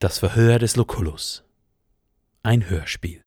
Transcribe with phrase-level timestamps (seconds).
[0.00, 1.44] Das Verhör des Lucullus.
[2.44, 3.24] Ein Hörspiel.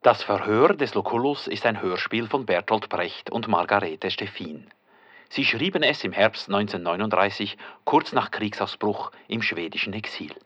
[0.00, 4.70] Das Verhör des Lucullus ist ein Hörspiel von Bertolt Brecht und Margarete Steffin.
[5.28, 10.36] Sie schrieben es im Herbst 1939, kurz nach Kriegsausbruch im schwedischen Exil.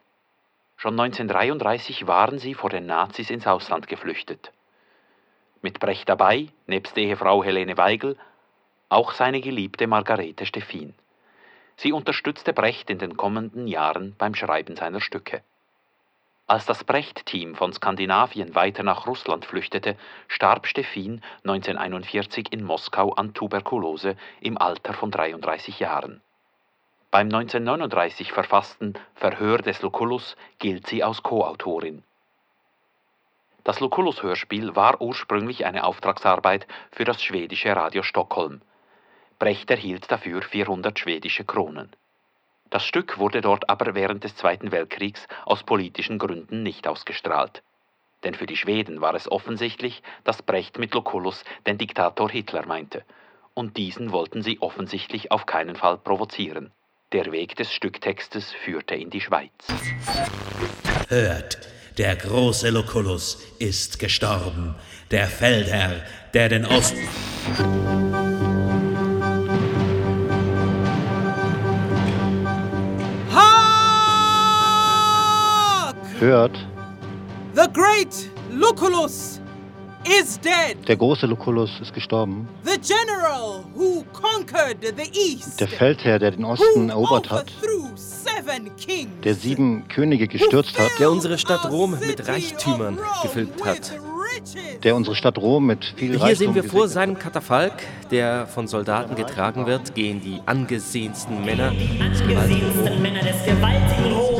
[0.79, 4.53] Schon 1933 waren sie vor den Nazis ins Ausland geflüchtet.
[5.61, 8.17] Mit Brecht dabei, nebst Ehefrau Helene Weigel,
[8.89, 10.95] auch seine geliebte Margarete Steffin.
[11.83, 15.43] Sie unterstützte Brecht in den kommenden Jahren beim Schreiben seiner Stücke.
[16.47, 19.97] Als das Brecht-Team von Skandinavien weiter nach Russland flüchtete,
[20.29, 26.21] starb Steffin 1941 in Moskau an Tuberkulose im Alter von 33 Jahren.
[27.11, 32.05] Beim 1939 verfassten Verhör des Lucullus gilt sie als Co-Autorin.
[33.65, 38.63] Das Lucullus-Hörspiel war ursprünglich eine Auftragsarbeit für das schwedische Radio Stockholm.
[39.43, 41.91] Brecht erhielt dafür 400 schwedische Kronen.
[42.71, 47.65] Das Stück wurde dort aber während des Zweiten Weltkriegs aus politischen Gründen nicht ausgestrahlt.
[48.23, 53.03] Denn für die Schweden war es offensichtlich, dass Brecht mit Lucullus den Diktator Hitler meinte.
[53.53, 56.71] Und diesen wollten sie offensichtlich auf keinen Fall provozieren.
[57.11, 59.51] Der Weg des Stücktextes führte in die Schweiz.
[61.09, 61.59] Hört,
[61.99, 64.77] der große Lucullus ist gestorben,
[65.11, 68.22] der Feldherr, der den Osten...
[76.23, 76.57] Hört,
[77.57, 79.41] The great Lucullus
[80.05, 80.77] is dead.
[80.87, 82.47] der große Lucullus ist gestorben.
[82.63, 85.59] The general who conquered the east.
[85.61, 89.11] Der Feldherr, der den Osten who erobert hat, overthrew seven kings.
[89.25, 93.93] der sieben Könige gestürzt hat, Der unsere Stadt Rom mit Reichtümern gefüllt hat.
[94.85, 98.69] der unsere Stadt Rom mit viel Hier Reichtum sehen wir vor seinem Katafalk, der von
[98.69, 104.32] Soldaten getragen wird, gehen die angesehensten Männer des gewaltigen angesehensten Männer des gewaltigen Rom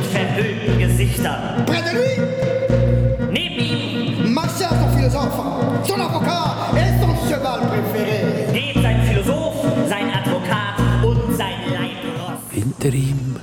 [0.00, 1.64] mit verhüllten Gesichtern.
[1.66, 5.42] Près de lui, Neben ihm Marcel, son philosophe,
[5.86, 8.48] son avocat et son cheval préféré.
[8.50, 12.40] steht sein Philosoph, sein Advokat und sein Leibross.
[12.50, 13.36] Hinter ihm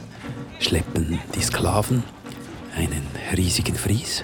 [0.60, 2.04] schleppen die Sklaven
[2.76, 4.24] einen riesigen Fries,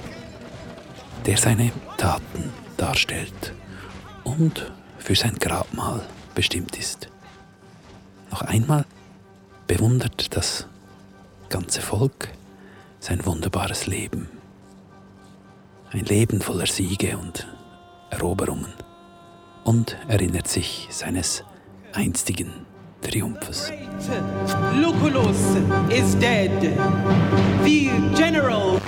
[1.25, 3.53] der seine Taten darstellt
[4.23, 6.01] und für sein Grabmal
[6.35, 7.09] bestimmt ist.
[8.31, 8.85] Noch einmal
[9.67, 10.67] bewundert das
[11.53, 12.29] ganze Volk
[12.99, 14.27] sein wunderbares Leben.
[15.91, 17.47] Ein Leben voller Siege und
[18.09, 18.73] Eroberungen
[19.63, 21.43] und erinnert sich seines
[21.93, 22.65] einstigen
[23.01, 23.71] Triumphes.
[24.81, 25.55] Lucullus
[25.91, 26.49] is dead.
[27.63, 28.81] The general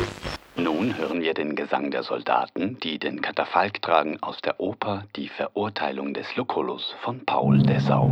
[0.57, 5.27] Nun hören wir den Gesang der Soldaten, die den Katafalk tragen aus der Oper Die
[5.27, 8.09] Verurteilung des Lucullus von Paul Dessau.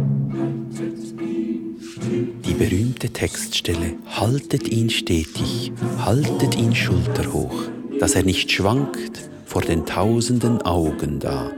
[2.46, 9.86] Die berühmte Textstelle Haltet ihn stetig, haltet ihn schulterhoch, dass er nicht schwankt vor den
[9.86, 11.50] tausenden Augen da.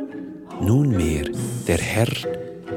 [0.62, 1.26] Nunmehr
[1.68, 2.14] der Herr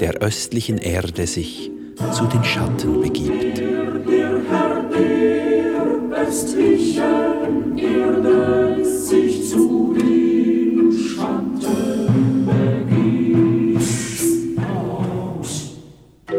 [0.01, 1.71] der östlichen Erde sich
[2.13, 3.61] zu den Schatten begibt.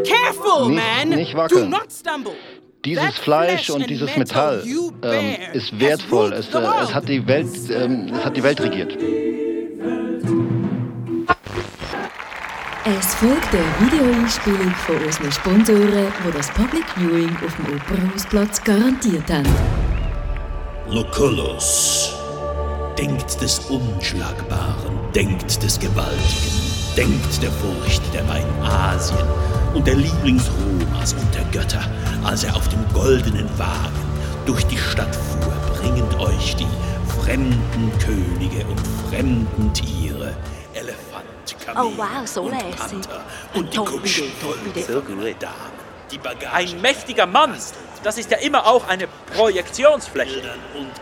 [0.05, 1.09] Careful, Nicht- man.
[1.09, 1.71] nicht wackeln.
[1.71, 2.33] Do not stumble.
[2.85, 6.25] Dieses That Fleisch flesh und and dieses metal Metall ähm, ist has wertvoll.
[6.29, 6.83] ruled Es, the äh, world.
[6.83, 8.97] es, hat die Welt, ähm, es hat die Welt regiert.
[12.97, 19.31] Es folgt eine Videoeinspielung von unseren Sponsoren, die das Public Viewing auf dem Opernhausplatz garantiert
[19.31, 19.47] haben.
[20.89, 22.15] Lucullus.
[22.97, 26.61] Denkt des Unschlagbaren, denkt des Gewaltigen,
[26.97, 29.19] denkt der Furcht der beiden Asien
[29.75, 31.83] und der Lieblings Romas und der Götter,
[32.23, 34.01] als er auf dem goldenen Wagen
[34.47, 36.65] durch die Stadt fuhr, bringend euch die
[37.21, 40.18] fremden Könige und fremden Tiere,
[41.73, 42.77] Kamel Oh, wow, so und lässig.
[42.77, 44.57] Panther Ein und die Kutschen voll
[45.39, 45.53] Damen,
[46.17, 47.55] Bagage Ein mächtiger Mann,
[48.03, 50.41] das ist ja immer auch eine Projektionsfläche.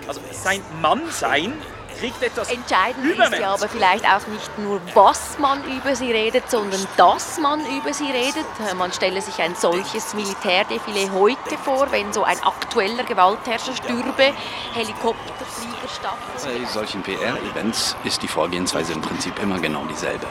[0.08, 1.54] Also sein Mannsein
[2.00, 6.50] kriegt etwas Entscheidend ist ja aber vielleicht auch nicht nur, was man über sie redet,
[6.50, 8.46] sondern dass man über sie redet.
[8.78, 14.34] Man stelle sich ein solches Militärdefilé heute vor, wenn so ein aktueller Gewaltherrscher stürbe,
[14.74, 16.18] Helikopterflieger statt.
[16.44, 20.28] Bei solchen PR-Events ist die Vorgehensweise im Prinzip immer genau dieselbe.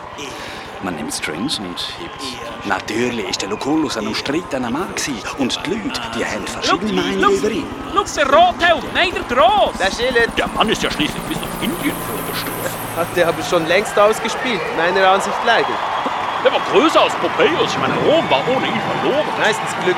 [0.83, 2.67] Man nimmt Strings und hebt.
[2.67, 5.23] Natürlich ist der Lucullus an einem umstrittenen Mann gewesen.
[5.39, 7.67] und die Leute, die haben verschiedene Meinungen über ihn.
[7.95, 9.79] Schau, der Rothelm, nein, der Groß.
[9.79, 11.23] Der Schiller Der Mann ist ja schließlich
[11.67, 12.79] Indien vorgestoßen.
[12.97, 15.75] hat der aber schon längst ausgespielt, meiner Ansicht leider.
[16.45, 17.71] Der war größer als Pompeius.
[17.75, 19.27] Ich meine, Rom war ohne ihn verloren.
[19.39, 19.97] Meistens Glück.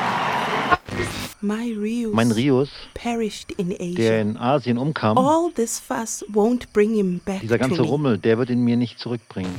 [1.48, 3.94] Mein Rios, perished in Asia.
[3.96, 7.80] der in Asien umkam, All this fuss won't bring him back dieser ganze.
[7.82, 9.50] Rummel, der wird ihn mir nicht zurückbringen.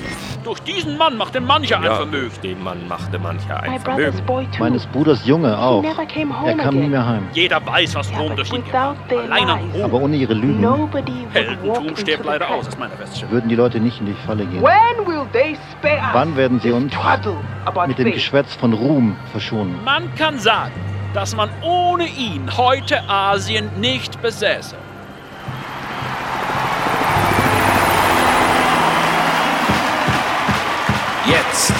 [0.44, 2.32] Durch diesen Mann machte mancher ein Ja, Vermögen.
[2.44, 4.26] dem Mann machte mancher My ein brother's Vermögen.
[4.28, 4.60] boy too.
[4.60, 5.82] Meines Bruders Junge auch.
[5.82, 7.24] never came home Er kam nie mehr heim.
[7.34, 10.64] Jeder weiß, was Rom durch ihn an lies, Aber ohne ihre Lügen
[11.32, 13.32] Heldentum stirbt leider aus, aus meiner Feststellung.
[13.34, 14.62] würden die Leute nicht in die Falle gehen.
[14.62, 16.94] When will they spare us Wann werden sie uns
[17.88, 18.12] mit dem?
[18.12, 19.76] Geschwätz von Ruhm verschonen?
[19.84, 20.72] Man kann sagen,
[21.14, 24.76] dass man ohne ihn heute Asien nicht besäße.
[31.28, 31.74] Jetzt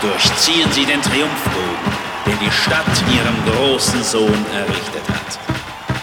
[0.00, 1.92] durchziehen sie den Triumphbogen,
[2.26, 5.38] den die Stadt ihrem großen Sohn errichtet hat.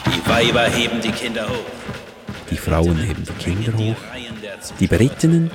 [0.07, 1.81] Die Weiber heben die Kinder hoch.
[2.49, 3.95] Die Frauen heben die Kinder hoch.
[4.79, 5.49] Die Berittenen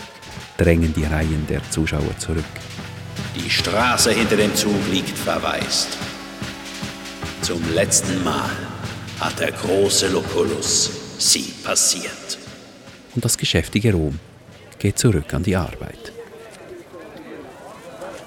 [0.57, 2.45] drängen die Reihen der Zuschauer zurück.
[3.37, 5.99] Die Straße hinter dem Zug liegt verwaist.
[7.43, 8.51] Zum letzten Mal
[9.21, 12.39] hat der große Lucullus sie passiert.
[13.15, 14.19] Und das geschäftige Rom
[14.79, 16.13] geht zurück an die Arbeit.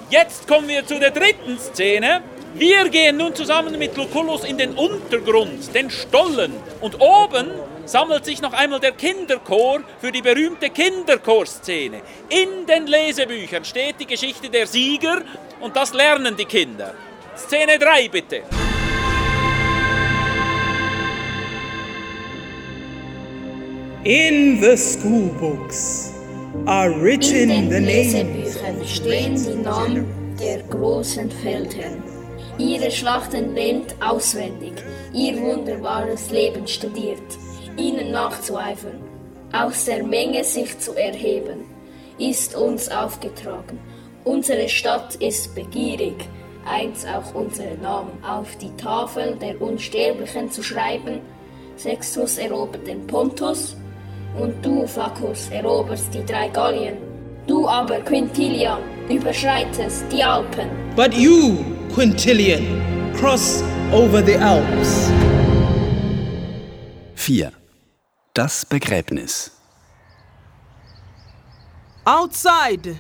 [0.10, 2.22] Jetzt kommen wir zu der dritten Szene.
[2.56, 6.54] Wir gehen nun zusammen mit Lucullus in den Untergrund, den Stollen.
[6.82, 7.52] Und oben
[7.86, 12.02] sammelt sich noch einmal der Kinderchor für die berühmte Kinderchorszene.
[12.30, 15.22] In den Lesebüchern steht die Geschichte der Sieger
[15.60, 16.96] und das lernen die Kinder.
[17.36, 18.44] Szene 3 bitte.
[24.06, 26.14] In the school books
[26.66, 32.02] are written In the den Lesebüchern stehen die Namen der großen Feldherren.
[32.58, 34.72] Ihre Schlachten lernt auswendig,
[35.14, 37.22] ihr wunderbares Leben studiert,
[37.76, 39.02] ihnen nachzueifern,
[39.52, 41.66] aus der Menge sich zu erheben,
[42.18, 43.80] ist uns aufgetragen.
[44.24, 46.16] Unsere Stadt ist begierig,
[46.66, 51.20] eins auch unsere Namen auf die Tafel der Unsterblichen zu schreiben.
[51.76, 53.76] Sextus erobert den Pontus,
[54.38, 56.98] und du, Flaccus, eroberst die drei Gallien.
[57.48, 58.80] Du aber, Quintilian,
[59.10, 60.70] überschreitest die Alpen.
[60.96, 62.64] But you, Quintilian,
[63.16, 65.12] cross over the Alps.
[67.16, 67.52] 4.
[68.34, 69.52] Das Begräbnis.
[72.06, 72.98] Outside,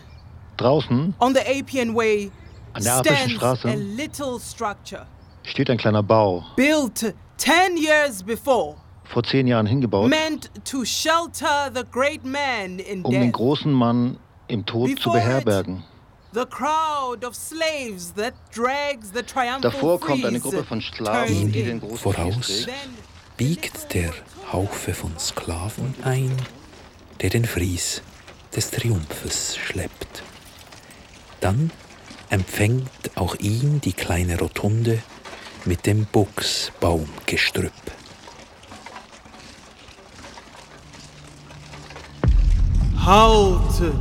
[0.58, 2.31] Draußen on the Appian Way,
[2.74, 5.06] An der Apischen stands Straße a little structure
[5.50, 8.76] steht ein kleiner Bau, built ten years before,
[9.09, 14.17] vor zehn Jahren hingebaut, meant to shelter the great man in um den großen Mann
[14.47, 15.83] im Tod zu beherbergen.
[16.31, 21.63] The crowd of slaves that drags the triumphal Davor kommt eine Gruppe von Sklaven, die
[21.63, 22.67] den großen Voraus
[23.35, 24.11] biegt der
[24.53, 26.31] Haufe von Sklaven ein,
[27.21, 28.03] der den Fries
[28.56, 30.21] des Triumphes schleppt.
[31.39, 31.71] Dann
[32.29, 35.01] empfängt auch ihn die kleine Rotunde
[35.65, 37.71] mit dem Buchsbaumgestrüpp.
[43.09, 43.91] Halt,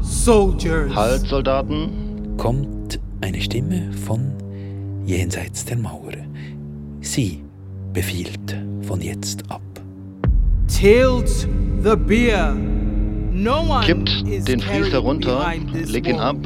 [0.00, 0.92] soldiers.
[0.92, 2.34] Halt, Soldaten!
[2.38, 4.32] Kommt eine Stimme von
[5.06, 6.10] jenseits der Mauer.
[7.00, 7.44] Sie
[7.92, 9.62] befiehlt von jetzt ab.
[10.66, 11.46] Tilt
[11.84, 12.52] the beer.
[12.52, 16.38] No one Kippt den Fries herunter, legt ihn ab.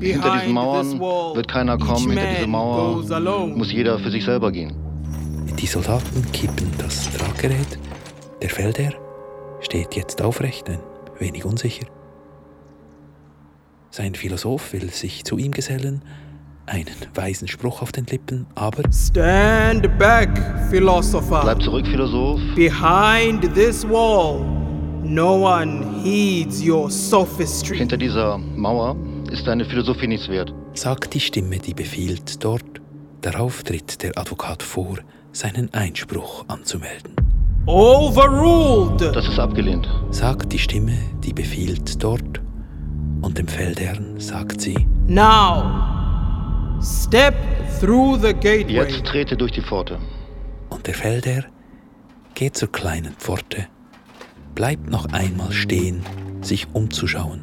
[0.00, 1.00] Hinter Behind diesen Mauern
[1.34, 2.12] wird keiner kommen.
[2.12, 4.72] Hinter diese Mauer muss jeder für sich selber gehen.
[5.58, 7.78] Die Soldaten kippen das Traggerät.
[8.40, 8.94] Der Feldherr
[9.60, 10.78] steht jetzt aufrecht, ein
[11.18, 11.86] wenig unsicher.
[13.90, 16.02] Sein Philosoph will sich zu ihm gesellen,
[16.66, 20.30] einen weisen Spruch auf den Lippen, aber Stand back,
[20.70, 21.42] philosopher.
[21.42, 22.40] Bleib zurück, Philosoph.
[22.54, 24.40] Behind this wall,
[25.02, 27.78] no one heeds your sophistry.
[27.78, 28.96] Hinter dieser Mauer
[29.30, 30.54] ist deine Philosophie nichts wert.
[30.74, 32.64] sagt die Stimme, die befiehlt dort.
[33.20, 34.98] Darauf tritt der Advokat vor,
[35.32, 37.14] seinen Einspruch anzumelden.
[37.66, 39.00] Overruled!
[39.14, 39.88] Das ist abgelehnt.
[40.10, 42.40] Sagt die Stimme, die befiehlt dort.
[43.20, 47.34] Und dem Feldherrn sagt sie, Now, step
[47.78, 48.88] through the gateway.
[48.88, 49.98] Jetzt trete durch die Pforte.
[50.70, 51.44] Und der Feldherr
[52.34, 53.68] geht zur kleinen Pforte,
[54.56, 56.02] bleibt noch einmal stehen,
[56.40, 57.42] sich umzuschauen.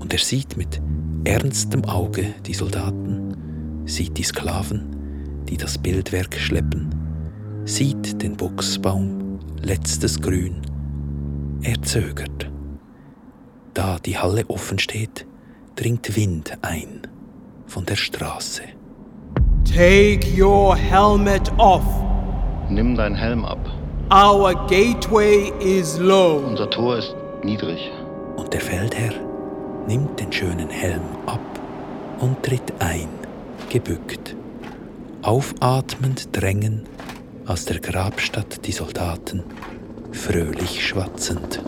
[0.00, 0.82] Und er sieht mit
[1.22, 6.90] ernstem Auge die Soldaten, sieht die Sklaven, die das Bildwerk schleppen,
[7.64, 10.60] sieht den Buchsbaum, letztes Grün.
[11.62, 12.50] Er zögert.
[13.72, 15.26] Da die Halle offen steht,
[15.74, 17.00] dringt Wind ein
[17.66, 18.62] von der Straße.
[19.64, 21.84] Take your helmet off.
[22.68, 23.58] Nimm deinen Helm ab.
[24.12, 26.44] Our gateway is low.
[26.46, 27.90] Unser Tor ist niedrig.
[28.36, 29.14] Und der Feldherr
[29.88, 31.40] nimmt den schönen Helm ab
[32.20, 33.08] und tritt ein,
[33.70, 34.36] gebückt.
[35.22, 36.82] Aufatmend drängen
[37.46, 39.44] aus der Grabstadt die Soldaten,
[40.12, 41.60] fröhlich schwatzend.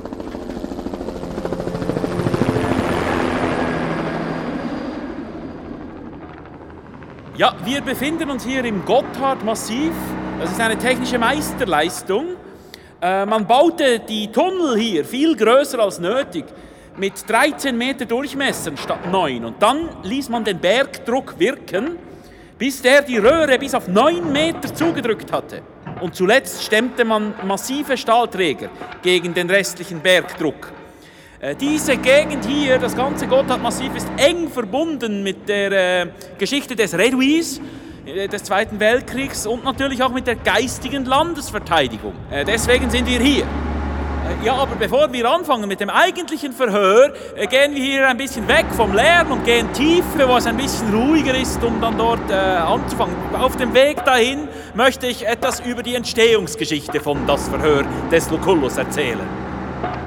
[7.37, 9.93] Ja, wir befinden uns hier im Gotthard-Massiv.
[10.41, 12.29] Das ist eine technische Meisterleistung.
[13.03, 16.47] Äh, man baute die Tunnel hier viel größer als nötig,
[16.97, 19.45] mit 13 Meter Durchmesser statt 9.
[19.45, 21.99] Und dann ließ man den Bergdruck wirken,
[22.59, 25.63] bis der die Röhre bis auf 9 Meter zugedrückt hatte.
[26.01, 28.69] Und zuletzt stemmte man massive Stahlträger
[29.03, 30.73] gegen den restlichen Bergdruck.
[31.41, 36.07] Äh, diese Gegend hier, das ganze Gotthardmassiv, ist eng verbunden mit der äh,
[36.39, 37.61] Geschichte des Reduis,
[38.07, 42.15] äh, des Zweiten Weltkriegs und natürlich auch mit der geistigen Landesverteidigung.
[42.47, 43.47] Deswegen sind wir hier.
[44.27, 48.17] Äh, ja, aber bevor wir anfangen mit dem eigentlichen Verhör, äh, gehen wir hier ein
[48.17, 51.97] bisschen weg vom Lärm und gehen tiefer, wo es ein bisschen ruhiger ist, um dann
[51.97, 53.15] dort anzufangen.
[53.35, 58.77] Auf dem Weg dahin möchte ich etwas über die Entstehungsgeschichte von Das Verhör des Lucullus
[58.77, 59.27] erzählen.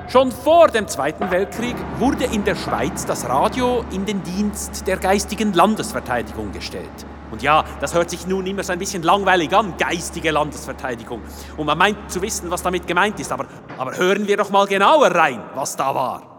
[0.08, 4.98] Schon vor dem Zweiten Weltkrieg wurde in der Schweiz das Radio in den Dienst der
[4.98, 7.06] geistigen Landesverteidigung gestellt.
[7.32, 11.22] Und ja, das hört sich nun immer so ein bisschen langweilig an, geistige Landesverteidigung.
[11.58, 13.46] Und man meint zu wissen, was damit gemeint ist, aber,
[13.78, 16.30] aber hören wir doch mal genauer rein, was da war.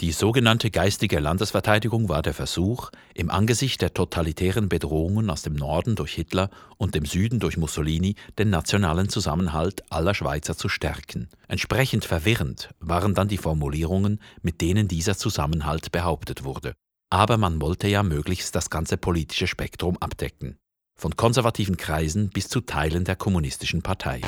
[0.00, 5.94] Die sogenannte geistige Landesverteidigung war der Versuch, im Angesicht der totalitären Bedrohungen aus dem Norden
[5.94, 11.28] durch Hitler und dem Süden durch Mussolini den nationalen Zusammenhalt aller Schweizer zu stärken.
[11.48, 16.72] Entsprechend verwirrend waren dann die Formulierungen, mit denen dieser Zusammenhalt behauptet wurde.
[17.10, 20.60] Aber man wollte ja möglichst das ganze politische Spektrum abdecken
[21.00, 24.20] von konservativen Kreisen bis zu Teilen der kommunistischen Partei.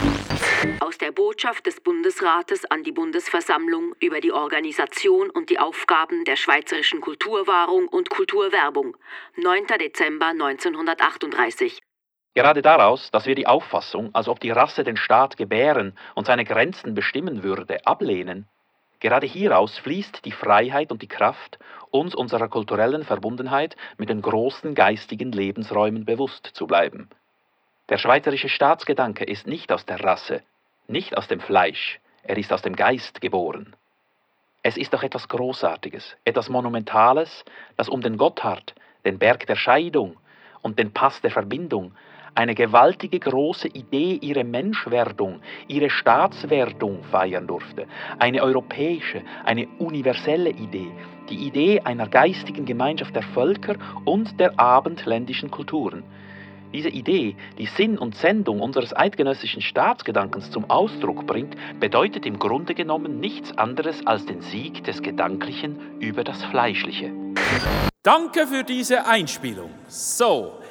[0.80, 6.36] Aus der Botschaft des Bundesrates an die Bundesversammlung über die Organisation und die Aufgaben der
[6.36, 8.96] schweizerischen Kulturwahrung und Kulturwerbung,
[9.36, 9.66] 9.
[9.78, 11.78] Dezember 1938.
[12.34, 16.44] Gerade daraus, dass wir die Auffassung, als ob die Rasse den Staat gebären und seine
[16.44, 18.48] Grenzen bestimmen würde, ablehnen,
[19.02, 21.58] Gerade hieraus fließt die Freiheit und die Kraft,
[21.90, 27.10] uns unserer kulturellen Verbundenheit mit den großen geistigen Lebensräumen bewusst zu bleiben.
[27.88, 30.44] Der schweizerische Staatsgedanke ist nicht aus der Rasse,
[30.86, 33.74] nicht aus dem Fleisch, er ist aus dem Geist geboren.
[34.62, 37.44] Es ist doch etwas Großartiges, etwas Monumentales,
[37.76, 38.72] das um den Gotthard,
[39.04, 40.16] den Berg der Scheidung
[40.60, 41.96] und den Pass der Verbindung
[42.34, 47.86] eine gewaltige große Idee, ihre Menschwerdung, ihre Staatswerdung feiern durfte.
[48.18, 50.90] Eine europäische, eine universelle Idee,
[51.28, 56.02] die Idee einer geistigen Gemeinschaft der Völker und der abendländischen Kulturen.
[56.72, 62.74] Diese Idee, die Sinn und Sendung unseres eidgenössischen Staatsgedankens zum Ausdruck bringt, bedeutet im Grunde
[62.74, 67.12] genommen nichts anderes als den Sieg des Gedanklichen über das Fleischliche.
[68.02, 69.70] Danke für diese Einspielung.
[69.86, 70.61] So,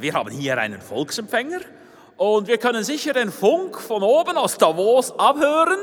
[0.00, 1.60] wir haben hier einen Volksempfänger
[2.16, 5.78] und wir können sicher den Funk von oben aus Davos abhören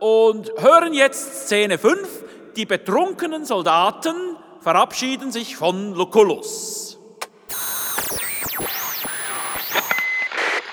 [0.00, 2.08] und hören jetzt Szene 5.
[2.56, 6.98] Die betrunkenen Soldaten verabschieden sich von Lucullus.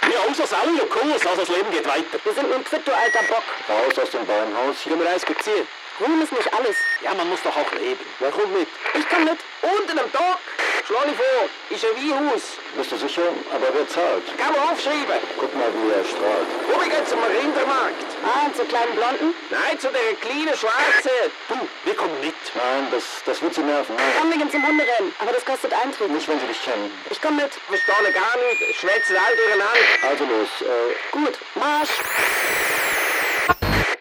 [0.02, 2.18] Ja, unser Saul Lucullus, also das Leben geht weiter.
[2.24, 3.44] Wir sind nun fit, du alter Bock.
[3.70, 5.68] Raus aus dem Bauernhaus, hier mir eins gezielt.
[6.00, 6.76] Ruhm ist nicht alles.
[7.02, 8.00] Ja, man muss doch auch leben.
[8.20, 8.68] Wer kommt mit?
[8.94, 9.38] Ich komm mit.
[9.62, 10.38] Unten am Tag.
[10.86, 12.44] Schlag vor, ist ein Weinhaus.
[12.78, 13.28] Bist du sicher?
[13.52, 14.24] Aber wer zahlt?
[14.38, 15.20] Kann man aufschreiben.
[15.38, 16.48] Guck mal, wie er strahlt.
[16.70, 18.08] Wo wir gehen zum Rindermarkt?
[18.24, 19.34] Ah, zur kleinen Blonden?
[19.50, 21.28] Nein, zu der kleinen Schwarzen.
[21.50, 22.36] Du, wir kommen mit.
[22.56, 23.96] Nein, das, das wird sie nerven.
[23.98, 24.14] Nein.
[24.18, 25.14] Komm, wir gehen zum Hunderennen.
[25.20, 26.10] Aber das kostet Eintritt.
[26.10, 26.88] Nicht, wenn sie dich kennen.
[27.10, 27.52] Ich komm mit.
[27.68, 30.08] Wir stahlen gar nicht, schwätzen all durcheinander.
[30.08, 30.50] Also los.
[30.62, 32.00] Äh, Gut, Marsch.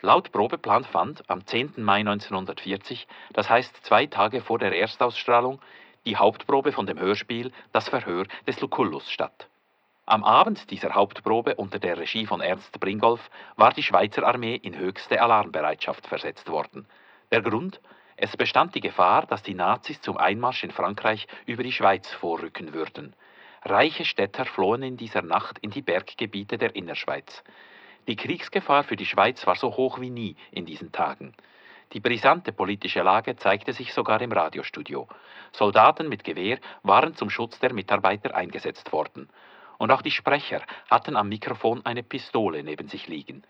[0.06, 1.72] Laut Probeplan fand am 10.
[1.78, 5.60] Mai 1940, das heißt zwei Tage vor der Erstausstrahlung,
[6.04, 9.48] die Hauptprobe von dem Hörspiel Das Verhör des Lucullus statt.
[10.04, 14.78] Am Abend dieser Hauptprobe unter der Regie von Ernst Bringolf war die Schweizer Armee in
[14.78, 16.86] höchste Alarmbereitschaft versetzt worden.
[17.32, 17.80] Der Grund?
[18.16, 22.72] Es bestand die Gefahr, dass die Nazis zum Einmarsch in Frankreich über die Schweiz vorrücken
[22.74, 23.16] würden.
[23.64, 27.42] Reiche Städter flohen in dieser Nacht in die Berggebiete der Innerschweiz.
[28.08, 31.34] Die Kriegsgefahr für die Schweiz war so hoch wie nie in diesen Tagen.
[31.92, 35.08] Die brisante politische Lage zeigte sich sogar im Radiostudio.
[35.52, 39.28] Soldaten mit Gewehr waren zum Schutz der Mitarbeiter eingesetzt worden.
[39.78, 43.42] Und auch die Sprecher hatten am Mikrofon eine Pistole neben sich liegen.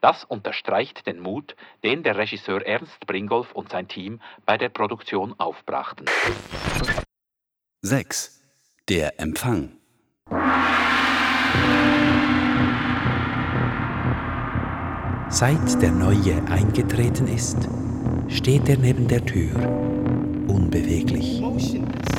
[0.00, 5.34] Das unterstreicht den Mut, den der Regisseur Ernst Bringolf und sein Team bei der Produktion
[5.38, 6.06] aufbrachten.
[7.82, 8.42] 6.
[8.88, 9.76] Der Empfang.
[15.32, 17.56] Seit der Neue eingetreten ist,
[18.26, 19.50] steht er neben der Tür
[20.48, 21.40] unbeweglich,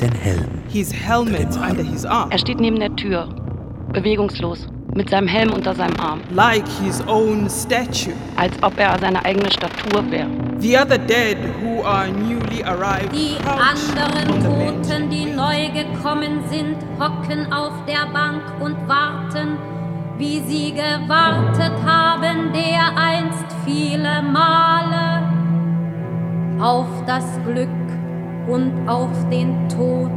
[0.00, 0.48] den Helm.
[0.68, 2.30] His helmet under his arm.
[2.30, 3.28] Er steht neben der Tür,
[3.92, 6.22] bewegungslos, mit seinem Helm unter seinem Arm.
[6.34, 8.14] Like his own statue.
[8.36, 10.30] Als ob er seine eigene Statur wäre.
[10.60, 13.12] The other dead who are newly arrived.
[13.12, 19.58] Die anderen Toten, die neu gekommen sind, hocken auf der Bank und warten,
[20.18, 25.22] wie sie gewartet haben, der einst viele Male
[26.60, 27.68] auf das Glück
[28.48, 30.10] und auf den Tod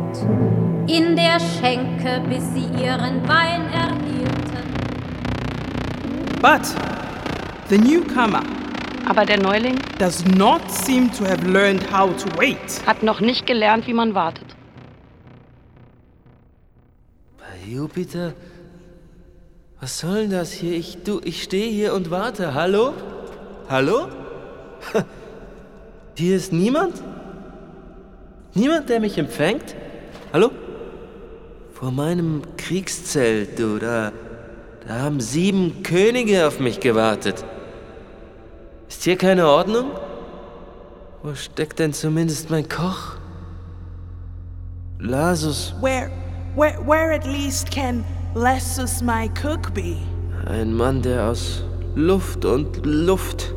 [0.88, 4.66] in der Schenke, bis sie ihren Wein erhielten.
[6.42, 6.62] But
[7.70, 8.44] the newcomer
[9.08, 12.82] Aber der Neuling does not seem to have learned how to wait.
[12.86, 14.56] hat noch nicht gelernt, wie man wartet.
[17.38, 18.34] Bei Jupiter?
[19.80, 20.74] Was soll denn das hier?
[20.74, 22.54] Ich, du, ich stehe hier und warte.
[22.54, 22.94] Hallo?
[23.70, 24.08] Hallo?
[26.18, 27.02] Hier ist niemand?
[28.54, 29.76] Niemand, der mich empfängt?
[30.32, 30.50] Hallo?
[31.74, 34.14] Vor meinem Kriegszelt, du, da,
[34.88, 37.44] da haben sieben Könige auf mich gewartet.
[38.88, 39.92] Ist hier keine Ordnung?
[41.22, 43.18] Wo steckt denn zumindest mein Koch?
[45.00, 46.10] Lasus, Where,
[46.56, 48.06] where, where at least can
[48.36, 49.96] Lessus my cook be?
[50.48, 51.64] ein Mann, der aus
[51.96, 53.54] Luft und Luft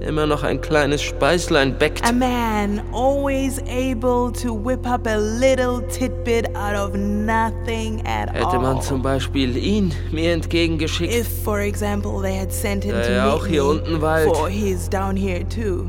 [0.00, 2.04] immer noch ein kleines Speislein bäckt.
[2.04, 8.58] A man always able to whip up a little tidbit out of nothing at Hätte
[8.58, 8.82] man all.
[8.82, 13.32] zum Beispiel ihn mir entgegengeschickt, If, for example, they had sent him Da to er
[13.34, 14.36] auch hier unten weilt.
[14.36, 15.88] for he's down here too,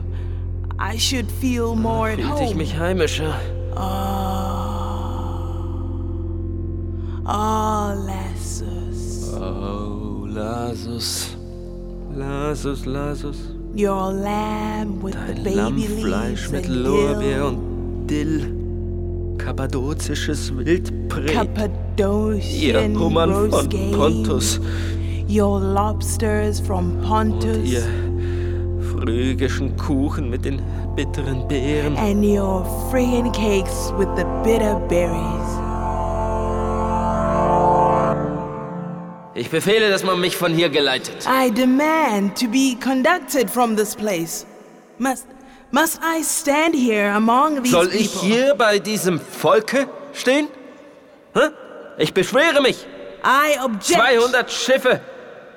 [0.79, 2.55] I should feel more at fühlte ich home.
[2.57, 3.33] mich heimischer.
[3.75, 3.79] Oh,
[8.05, 11.35] Lessus, Oh, Lasus.
[12.15, 13.37] Lasus, Lasus.
[13.75, 18.53] your lamb with the Dein baby Lammfleisch leaves mit Lorbeer und Dill.
[19.37, 21.29] Kappadozisches Wildpret.
[21.29, 23.69] Ihr Cappadocian Hummern von.
[23.93, 24.59] Pontus.
[25.29, 27.57] Your lobsters from Pontus.
[27.71, 27.83] Ihr
[28.91, 30.61] phrygischen Kuchen mit den
[30.95, 31.95] bitteren Beeren.
[31.97, 35.42] And your friggin' cakes with the bitter berries.
[39.35, 41.27] Ich befehle, dass man mich von hier geleitet.
[41.27, 44.45] I demand to be conducted from this place.
[44.99, 45.25] Must
[45.71, 48.27] must I stand here among these Soll ich people?
[48.29, 50.47] hier bei diesem Volke stehen?
[51.33, 51.49] Hä?
[51.97, 52.85] Ich beschwere mich.
[53.25, 53.99] I object.
[53.99, 55.01] 200 Schiffe,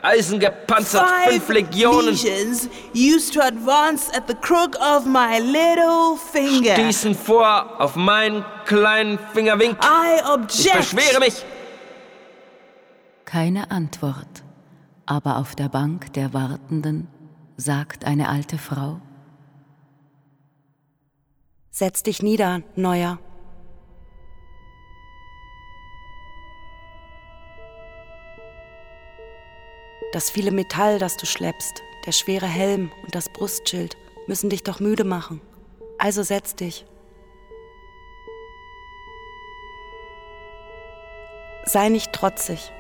[0.00, 6.74] eisengepanzert, Five fünf Legionen, legions used to advance at the crook of my little finger.
[6.74, 9.76] stießen vor auf meinen kleinen Fingerwink.
[9.82, 10.76] I Ich object.
[10.78, 11.44] beschwere mich.
[13.26, 14.44] Keine Antwort,
[15.04, 17.08] aber auf der Bank der Wartenden
[17.56, 19.00] sagt eine alte Frau.
[21.70, 23.18] Setz dich nieder, Neuer.
[30.12, 33.96] Das viele Metall, das du schleppst, der schwere Helm und das Brustschild
[34.28, 35.40] müssen dich doch müde machen.
[35.98, 36.86] Also setz dich.
[41.64, 42.72] Sei nicht trotzig.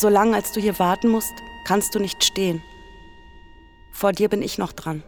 [0.00, 1.34] Solange als du hier warten musst,
[1.66, 2.62] kannst du nicht stehen.
[3.92, 5.02] Vor dir bin ich noch dran.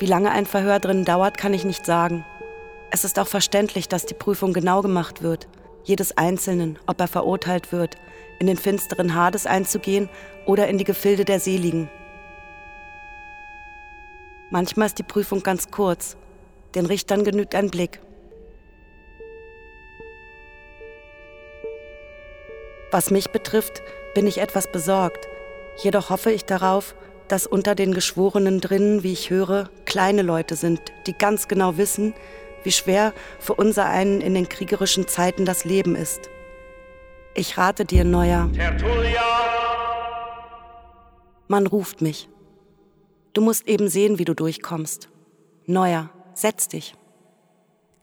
[0.00, 2.24] Wie lange ein Verhör drin dauert, kann ich nicht sagen.
[2.90, 5.46] Es ist auch verständlich, dass die Prüfung genau gemacht wird.
[5.84, 7.96] Jedes Einzelnen, ob er verurteilt wird,
[8.40, 10.08] in den finsteren Hades einzugehen
[10.46, 11.88] oder in die Gefilde der Seligen.
[14.50, 16.16] Manchmal ist die Prüfung ganz kurz.
[16.74, 18.00] Den Richtern genügt ein Blick.
[22.94, 23.82] Was mich betrifft,
[24.14, 25.26] bin ich etwas besorgt.
[25.82, 26.94] Jedoch hoffe ich darauf,
[27.26, 32.14] dass unter den Geschworenen drinnen, wie ich höre, kleine Leute sind, die ganz genau wissen,
[32.62, 36.30] wie schwer für unser einen in den kriegerischen Zeiten das Leben ist.
[37.34, 38.48] Ich rate dir, Neuer.
[41.48, 42.28] Man ruft mich.
[43.32, 45.08] Du musst eben sehen, wie du durchkommst.
[45.66, 46.94] Neuer, setz dich.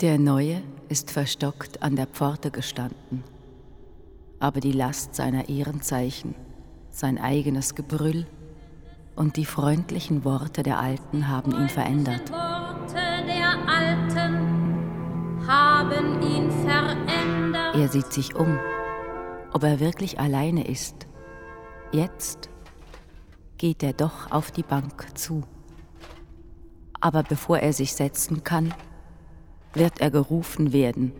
[0.01, 3.23] Der Neue ist verstockt an der Pforte gestanden.
[4.41, 6.33] Aber die Last seiner Ehrenzeichen,
[6.89, 8.25] sein eigenes Gebrüll
[9.15, 12.31] und die freundlichen Worte der Alten haben ihn verändert.
[12.31, 12.95] Worte
[13.27, 17.75] der Alten haben ihn verändert.
[17.75, 18.57] Er sieht sich um,
[19.53, 21.05] ob er wirklich alleine ist.
[21.91, 22.49] Jetzt
[23.59, 25.43] geht er doch auf die Bank zu.
[26.99, 28.73] Aber bevor er sich setzen kann,
[29.75, 31.13] wird er gerufen werden.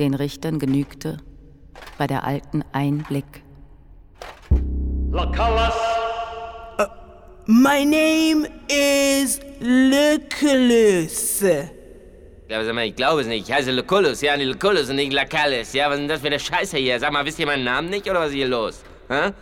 [0.00, 1.18] Den Richtern genügte
[1.98, 3.42] bei der Alten ein Blick.
[5.10, 5.74] Lacallas,
[7.50, 11.40] My name is Lucullus.
[12.48, 13.48] Ja, sag mal, ich glaube es nicht.
[13.48, 15.72] Ich heiße Lucullus, ja, nicht Lucullus und nicht Lacallis.
[15.72, 17.00] Ja, was ist denn das für eine Scheiße hier?
[17.00, 18.82] Sag mal, wisst ihr meinen Namen nicht oder was ist hier los?
[19.08, 19.32] Hä?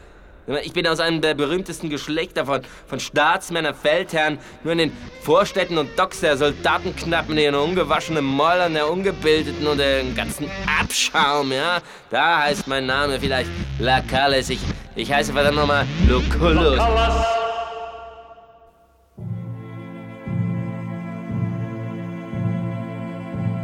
[0.63, 5.77] Ich bin aus einem der berühmtesten Geschlechter von, von Staatsmännern, Feldherren, nur in den Vorstädten
[5.77, 10.49] und Docks der Soldatenknappen, ihren ungewaschenen Mäulern, der Ungebildeten und den ganzen
[10.81, 11.79] Abschaum, ja?
[12.11, 14.51] Da heißt mein Name vielleicht Lacallis.
[14.51, 14.61] Ich,
[14.95, 16.81] ich heiße verdammt nochmal Lucullus.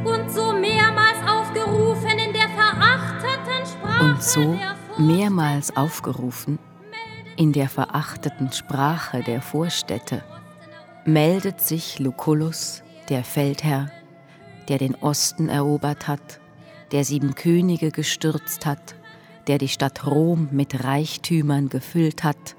[0.05, 4.05] Und so mehrmals aufgerufen in der verachteten Sprache.
[4.05, 4.59] Und so
[4.99, 6.59] mehrmals aufgerufen
[7.37, 10.23] in der verachteten Sprache der Vorstädte,
[11.05, 13.90] meldet sich Lucullus, der Feldherr,
[14.68, 16.40] der den Osten erobert hat,
[16.92, 18.95] der sieben Könige gestürzt hat,
[19.47, 22.57] der die Stadt Rom mit Reichtümern gefüllt hat,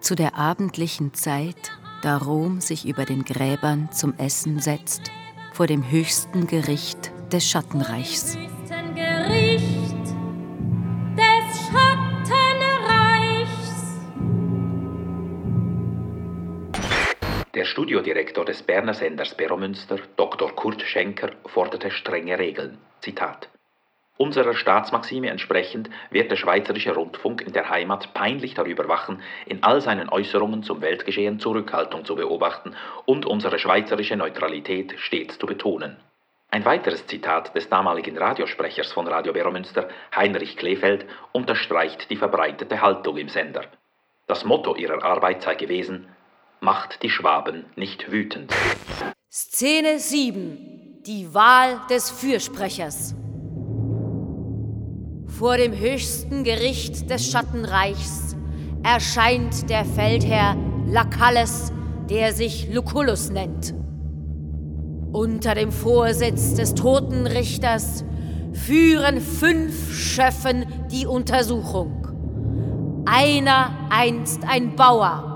[0.00, 5.10] zu der abendlichen Zeit, da Rom sich über den Gräbern zum Essen setzt,
[5.52, 8.36] vor dem höchsten Gericht des Schattenreichs.
[17.54, 20.56] Der Studiodirektor des Berner Senders Beromünster, Dr.
[20.56, 22.78] Kurt Schenker, forderte strenge Regeln.
[23.00, 23.50] Zitat.
[24.16, 29.82] Unserer Staatsmaxime entsprechend wird der Schweizerische Rundfunk in der Heimat peinlich darüber wachen, in all
[29.82, 35.98] seinen Äußerungen zum Weltgeschehen Zurückhaltung zu beobachten und unsere schweizerische Neutralität stets zu betonen.
[36.50, 43.18] Ein weiteres Zitat des damaligen Radiosprechers von Radio Beromünster, Heinrich Kleefeld, unterstreicht die verbreitete Haltung
[43.18, 43.66] im Sender.
[44.26, 46.08] Das Motto ihrer Arbeit sei gewesen,
[46.62, 48.52] macht die Schwaben nicht wütend.
[49.30, 51.02] Szene 7.
[51.04, 53.16] Die Wahl des Fürsprechers.
[55.26, 58.36] Vor dem höchsten Gericht des Schattenreichs
[58.84, 61.72] erscheint der Feldherr Lacalles,
[62.08, 63.74] der sich Lucullus nennt.
[65.10, 68.04] Unter dem Vorsitz des Totenrichters
[68.52, 72.06] führen fünf Schöffen die Untersuchung.
[73.04, 75.31] Einer einst ein Bauer,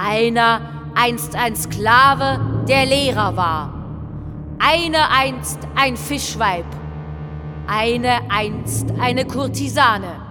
[0.00, 0.60] einer
[0.94, 3.74] einst ein Sklave, der Lehrer war,
[4.58, 6.64] eine einst ein Fischweib,
[7.66, 10.30] eine einst eine Kurtisane.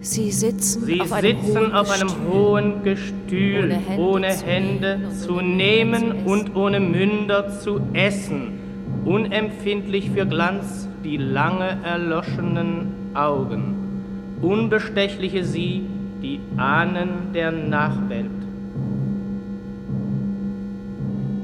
[0.00, 2.32] Sie sitzen, Sie auf, einem sitzen hohen auf einem Gestühl.
[2.32, 8.60] hohen Gestühl, ohne Hände ohne zu Hände zu nehmen und ohne Münder zu essen,
[9.04, 13.74] unempfindlich für Glanz die lange erloschenen Augen,
[14.40, 15.84] unbestechliche sie,
[16.22, 18.30] die Ahnen der Nachwelt.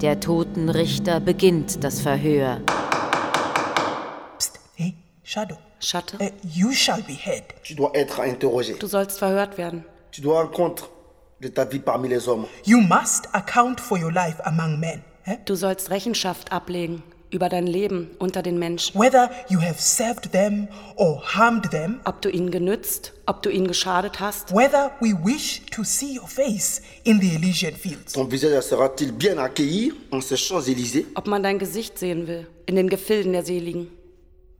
[0.03, 2.59] Der Totenrichter beginnt das Verhör.
[5.27, 5.57] Shadow.
[5.81, 6.19] Schatte.
[6.21, 7.43] Uh, you shall be heard.
[7.65, 8.79] Tu dois être interrogé.
[8.79, 9.85] Du sollst verhört werden.
[10.13, 10.85] Tu dois rendre compte
[11.41, 12.47] de ta vie parmi les hommes.
[12.65, 15.03] You must account for your life among men.
[15.47, 17.03] Du sollst Rechenschaft ablegen
[17.35, 18.99] über dein Leben unter den Menschen.
[18.99, 22.01] Whether you have served them or harmed them.
[22.05, 24.55] Ob du ihnen genützt, ob du ihnen geschadet hast.
[24.55, 28.13] Whether we wish to see your face in the Elysian fields.
[28.13, 32.77] Ton visage sera-t-il bien accueilli en ces Champs-Élysées Ob man dein Gesicht sehen will in
[32.77, 33.89] den Gefilden der Seligen.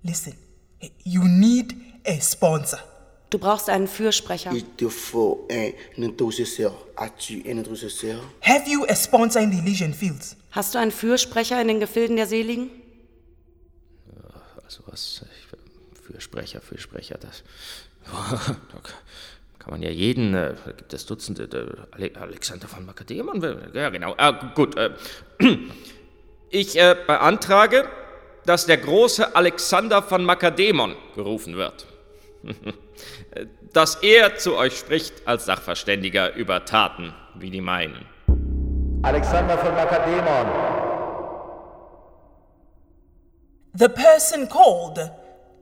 [0.03, 0.35] Listen,
[1.05, 1.75] you need
[2.07, 2.81] a sponsor.
[3.31, 4.53] Du brauchst einen Fürsprecher.
[4.53, 6.73] Il te faut un intercesseur.
[6.97, 10.37] As-tu un intercesseur Have you a sponsor in the Elysian fields?
[10.55, 12.71] Hast du einen Fürsprecher in den Gefilden der Seligen?
[14.63, 17.43] Also was, ich, Fürsprecher, Fürsprecher, das,
[18.73, 18.81] da
[19.59, 23.43] kann man ja jeden, äh, da gibt es Dutzende, der Ale Alexander von Makademon,
[23.75, 24.77] ja genau, ah, gut.
[24.77, 24.91] Äh,
[26.51, 27.89] ich äh, beantrage,
[28.47, 31.87] dass der große Alexander von Makademon gerufen wird.
[33.73, 38.14] dass er zu euch spricht als Sachverständiger über Taten wie die meinen.
[39.05, 40.47] Alexander von Makademon.
[43.75, 45.11] The person called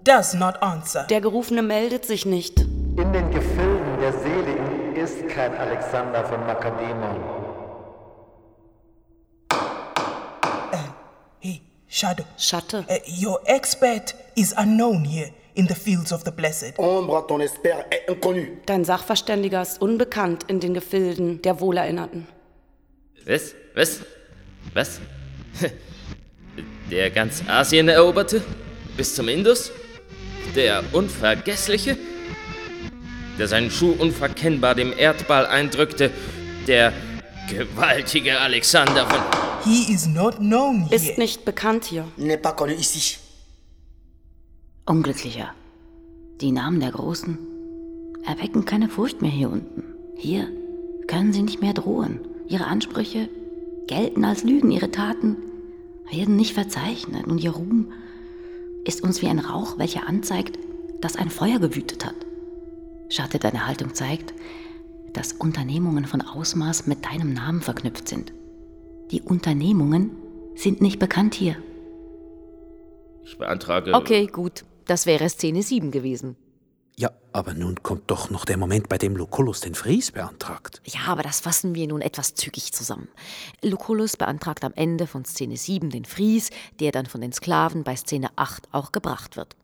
[0.05, 1.05] does not answer.
[1.09, 2.61] Der Gerufene meldet sich nicht.
[2.61, 7.42] In den Gefilden der Seligen ist kein Alexander von Makademon.
[11.88, 12.24] Shadow.
[12.38, 12.87] Schatte.
[12.88, 16.78] Uh, your expert is unknown here in the fields of the blessed.
[16.78, 18.46] Ombre, ton expert est inconnu.
[18.64, 22.26] Dein Sachverständiger ist unbekannt in den Gefilden der Wohlerinnerten.
[23.27, 23.55] Was?
[23.75, 24.01] Was?
[24.75, 25.01] Was?
[26.91, 28.43] Der ganz Asien eroberte?
[28.97, 29.71] Bis zum Indus?
[30.57, 31.97] Der Unvergessliche?
[33.39, 36.11] Der seinen Schuh unverkennbar dem Erdball eindrückte?
[36.67, 36.93] Der
[37.49, 39.21] gewaltige Alexander von...
[39.65, 40.97] He is not known here.
[40.97, 42.05] Ist nicht bekannt hier.
[42.19, 43.19] N'est pas connu ici.
[44.85, 45.55] Unglücklicher.
[46.41, 47.39] Die Namen der Großen
[48.27, 49.85] erwecken keine Furcht mehr hier unten.
[50.17, 50.49] Hier
[51.07, 52.21] können sie nicht mehr drohen.
[52.53, 53.31] Ihre Ansprüche
[53.87, 55.38] gelten als Lügen, ihre Taten
[56.11, 57.93] werden nicht verzeichnet und ihr Ruhm
[58.85, 60.59] ist uns wie ein Rauch, welcher anzeigt,
[61.01, 62.15] dass ein Feuer gewütet hat.
[63.09, 64.35] Schade, deine Haltung zeigt,
[65.15, 68.35] dass Unternehmungen von Ausmaß mit deinem Namen verknüpft sind.
[69.12, 70.11] Die Unternehmungen
[70.55, 71.57] sind nicht bekannt hier.
[73.25, 73.95] Ich beantrage.
[73.95, 74.65] Okay, gut.
[74.85, 76.37] Das wäre Szene 7 gewesen.
[76.96, 80.83] Ja, aber nun kommt doch noch der Moment, bei dem Lucullus den Fries beantragt.
[80.85, 83.09] Ja, aber das fassen wir nun etwas zügig zusammen.
[83.62, 86.50] Lucullus beantragt am Ende von Szene 7 den Fries,
[86.81, 89.57] der dann von den Sklaven bei Szene 8 auch gebracht wird.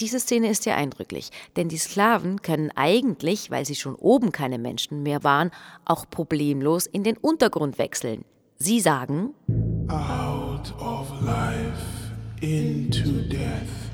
[0.00, 4.58] Diese Szene ist sehr eindrücklich, denn die Sklaven können eigentlich, weil sie schon oben keine
[4.58, 5.50] Menschen mehr waren,
[5.84, 8.24] auch problemlos in den Untergrund wechseln.
[8.56, 9.34] Sie sagen:
[9.88, 13.93] Out of life into death.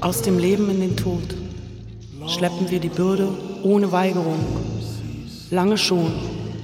[0.00, 1.36] Aus dem Leben in den Tod
[2.26, 3.28] schleppen wir die Bürde
[3.62, 4.38] ohne Weigerung.
[5.50, 6.12] Lange schon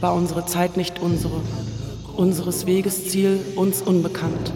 [0.00, 1.40] war unsere Zeit nicht unsere,
[2.16, 4.52] unseres Weges Ziel uns unbekannt.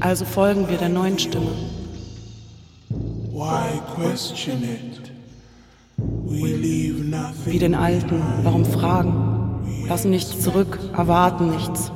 [0.00, 1.52] Also folgen wir der neuen Stimme.
[3.32, 4.95] Why question it?
[6.28, 9.12] Wie den Alten, warum fragen?
[9.88, 11.92] Lassen nichts zurück, erwarten nichts.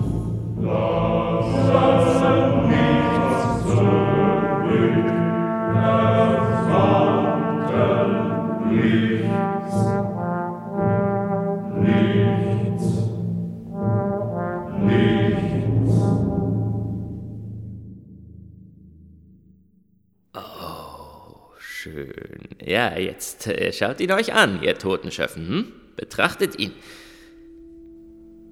[22.01, 22.49] Schön.
[22.65, 25.49] Ja, jetzt äh, schaut ihn euch an, ihr Totenschöffen.
[25.49, 25.67] Hm?
[25.97, 26.73] Betrachtet ihn.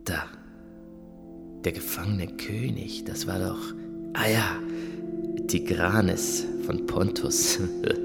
[0.04, 0.26] Da.
[1.64, 3.72] Der gefangene König, das war doch.
[4.12, 4.56] Ah ja,
[5.46, 7.58] Tigranes von Pontus.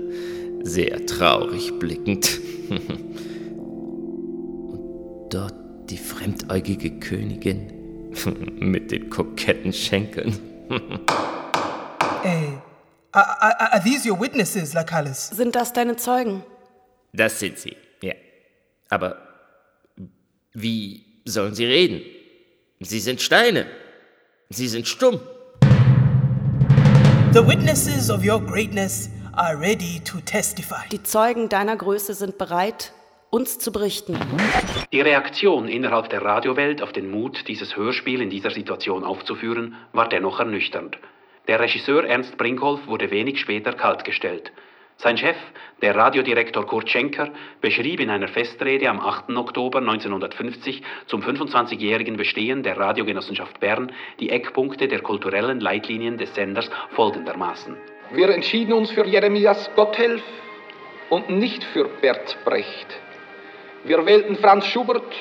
[0.64, 2.40] Sehr traurig blickend.
[4.70, 5.56] Und dort
[5.90, 8.12] die fremdäugige Königin
[8.60, 10.38] mit den koketten Schenkeln.
[12.22, 12.54] Hey,
[13.14, 15.30] are, are, these your witnesses, Lacalis?
[15.30, 16.44] Sind das deine Zeugen?
[17.14, 18.14] Das sind sie, ja.
[18.90, 19.18] Aber
[20.54, 22.02] wie sollen sie reden?
[22.80, 23.68] Sie sind Steine.
[24.50, 25.20] Sie sind stumm.
[27.34, 30.88] The witnesses of your greatness are ready to testify.
[30.92, 32.94] Die Zeugen deiner Größe sind bereit,
[33.30, 34.18] uns zu berichten.
[34.92, 40.10] Die Reaktion innerhalb der Radiowelt auf den Mut, dieses Hörspiel in dieser Situation aufzuführen, war
[40.10, 40.98] dennoch ernüchternd.
[41.48, 44.54] Der Regisseur Ernst Brinkhoff wurde wenig später kaltgestellt.
[44.96, 45.36] Sein Chef,
[45.82, 49.36] der Radiodirektor Kurt Schenker, beschrieb in einer Festrede am 8.
[49.36, 56.70] Oktober 1950 zum 25-jährigen Bestehen der Radiogenossenschaft Bern die Eckpunkte der kulturellen Leitlinien des Senders
[56.92, 57.76] folgendermaßen.
[58.12, 60.24] Wir entschieden uns für Jeremias Gotthelf
[61.10, 62.88] und nicht für Bert Brecht.
[63.84, 65.14] Wir wählten Franz Schubert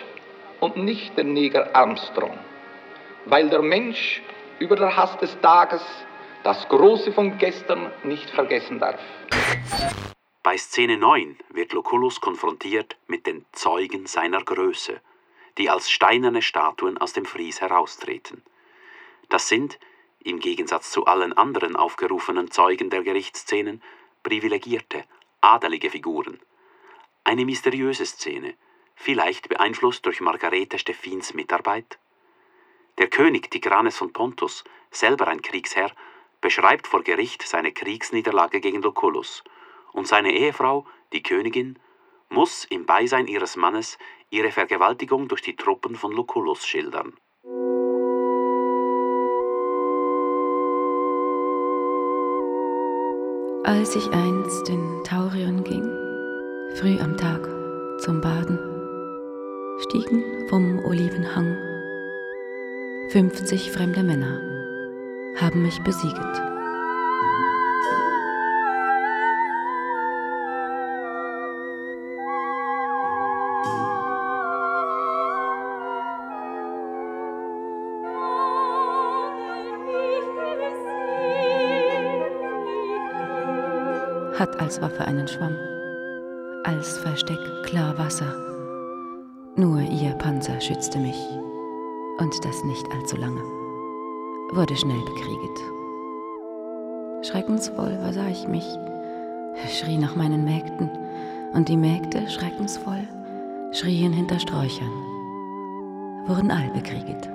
[0.61, 2.39] und nicht den Neger Armstrong,
[3.25, 4.23] weil der Mensch
[4.61, 5.83] über der Hass des Tages
[6.43, 9.01] das Große von gestern nicht vergessen darf.
[10.43, 15.01] Bei Szene 9 wird Lucullus konfrontiert mit den Zeugen seiner Größe,
[15.59, 18.43] die als steinerne Statuen aus dem Fries heraustreten.
[19.29, 19.79] Das sind,
[20.25, 23.83] im Gegensatz zu allen anderen aufgerufenen Zeugen der Gerichtsszenen,
[24.23, 25.05] privilegierte,
[25.41, 26.41] adelige Figuren.
[27.25, 28.55] Eine mysteriöse Szene,
[28.97, 31.99] vielleicht beeinflusst durch Margarete Steffins Mitarbeit?
[32.99, 35.93] Der König Tigranes von Pontus, selber ein Kriegsherr,
[36.43, 39.43] beschreibt vor Gericht seine Kriegsniederlage gegen Lucullus,
[39.93, 41.79] und seine Ehefrau, die Königin,
[42.29, 43.99] muss im Beisein ihres Mannes
[44.31, 47.15] ihre Vergewaltigung durch die Truppen von Lucullus schildern.
[53.65, 55.85] Als ich einst in Taurion ging,
[56.77, 57.43] früh am Tag
[58.01, 58.59] zum Baden,
[59.79, 61.57] stiegen vom Olivenhang
[63.11, 64.62] 50 fremde Männer,
[65.37, 66.42] haben mich besieget.
[84.38, 85.57] Hat als Waffe einen Schwamm,
[86.64, 88.35] als Versteck klar Wasser.
[89.57, 91.18] Nur ihr Panzer schützte mich,
[92.18, 93.62] und das nicht allzu lange
[94.53, 95.61] wurde schnell bekriegt.
[97.23, 98.67] Schreckensvoll versah ich mich,
[99.69, 100.91] schrie nach meinen Mägden,
[101.53, 103.07] und die Mägde, schreckensvoll,
[103.73, 104.91] schrien hinter Sträuchern,
[106.27, 107.29] wurden all bekriegt.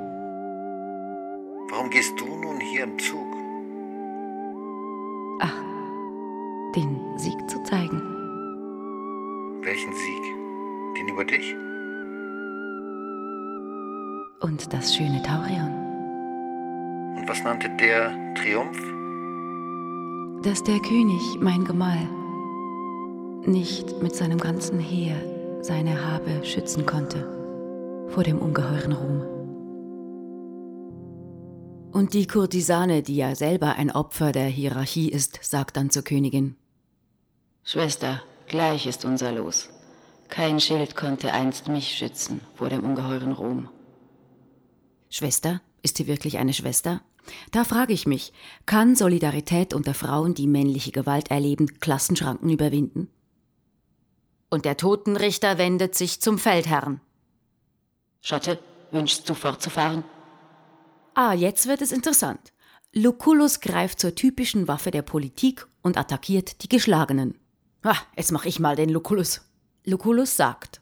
[1.70, 3.28] Warum gehst du nun hier im Zug?
[5.40, 5.54] Ach,
[6.76, 7.07] den
[17.48, 18.78] nannte der Triumph?
[20.44, 22.06] Dass der König, mein Gemahl,
[23.46, 25.16] nicht mit seinem ganzen Heer
[25.62, 27.26] seine Habe schützen konnte
[28.10, 29.22] vor dem ungeheuren Ruhm.
[31.94, 36.58] Und die Kurtisane, die ja selber ein Opfer der Hierarchie ist, sagt dann zur Königin:
[37.64, 39.70] Schwester, gleich ist unser Los.
[40.28, 43.70] Kein Schild konnte einst mich schützen vor dem ungeheuren Ruhm.
[45.10, 45.62] Schwester?
[45.82, 47.00] Ist sie wirklich eine Schwester?
[47.52, 48.34] Da frage ich mich,
[48.66, 53.10] kann Solidarität unter Frauen, die männliche Gewalt erleben, Klassenschranken überwinden?
[54.50, 57.02] Und der Totenrichter wendet sich zum Feldherrn.
[58.22, 58.60] Schotte,
[58.92, 60.04] wünschst du fortzufahren?
[61.14, 62.54] Ah, jetzt wird es interessant.
[62.94, 67.38] Lucullus greift zur typischen Waffe der Politik und attackiert die Geschlagenen.
[67.84, 69.42] Ah, jetzt mach ich mal den Lucullus.
[69.86, 70.82] Lucullus sagt: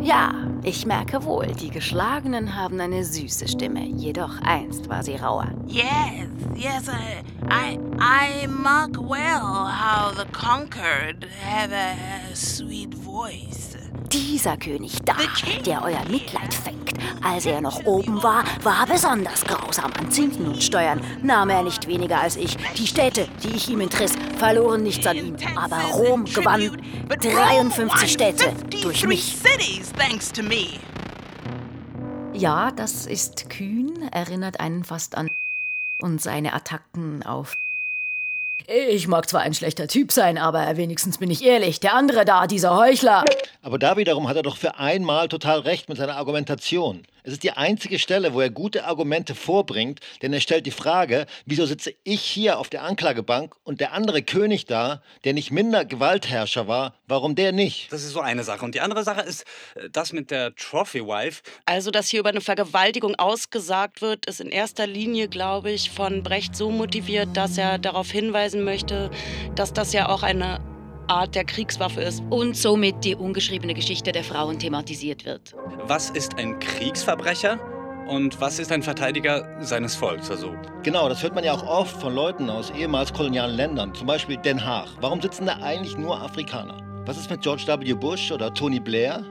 [0.00, 0.32] Ja,
[0.62, 5.48] ich merke wohl, die Geschlagenen haben eine süße Stimme, jedoch einst war sie rauer.
[5.66, 13.76] Yes, yes, I, I, I mark well how the conquered have a sweet voice.
[14.12, 15.16] Dieser König da,
[15.64, 20.62] der euer Mitleid fängt, als er noch oben war, war besonders grausam an Zinken und
[20.62, 22.56] Steuern, nahm er nicht weniger als ich.
[22.76, 28.52] Die Städte, die ich ihm entriss, verloren nichts an ihm, aber Rom gewann 53 Städte
[28.82, 29.36] durch mich.
[32.32, 35.30] Ja, das ist kühn, erinnert einen fast an
[36.00, 37.56] und seine Attacken auf
[38.68, 41.78] ich mag zwar ein schlechter Typ sein, aber wenigstens bin ich ehrlich.
[41.80, 43.24] Der andere da, dieser Heuchler.
[43.62, 47.02] Aber da wiederum hat er doch für einmal total recht mit seiner Argumentation.
[47.26, 51.26] Es ist die einzige Stelle, wo er gute Argumente vorbringt, denn er stellt die Frage,
[51.44, 55.84] wieso sitze ich hier auf der Anklagebank und der andere König da, der nicht minder
[55.84, 57.92] Gewaltherrscher war, warum der nicht?
[57.92, 58.64] Das ist so eine Sache.
[58.64, 61.42] Und die andere Sache ist äh, das mit der Trophy Wife.
[61.64, 66.22] Also, dass hier über eine Vergewaltigung ausgesagt wird, ist in erster Linie, glaube ich, von
[66.22, 69.10] Brecht so motiviert, dass er darauf hinweisen möchte,
[69.56, 70.60] dass das ja auch eine
[71.08, 72.22] Art der Kriegswaffe ist.
[72.30, 75.54] Und somit die ungeschriebene Geschichte der Frauen thematisiert wird.
[75.86, 77.58] Was ist ein Kriegsverbrecher?
[78.08, 80.30] Und was ist ein Verteidiger seines Volks?
[80.30, 84.06] Also genau, das hört man ja auch oft von Leuten aus ehemals kolonialen Ländern, zum
[84.06, 84.88] Beispiel Den Haag.
[85.00, 87.02] Warum sitzen da eigentlich nur Afrikaner?
[87.04, 87.94] Was ist mit George W.
[87.94, 89.24] Bush oder Tony Blair?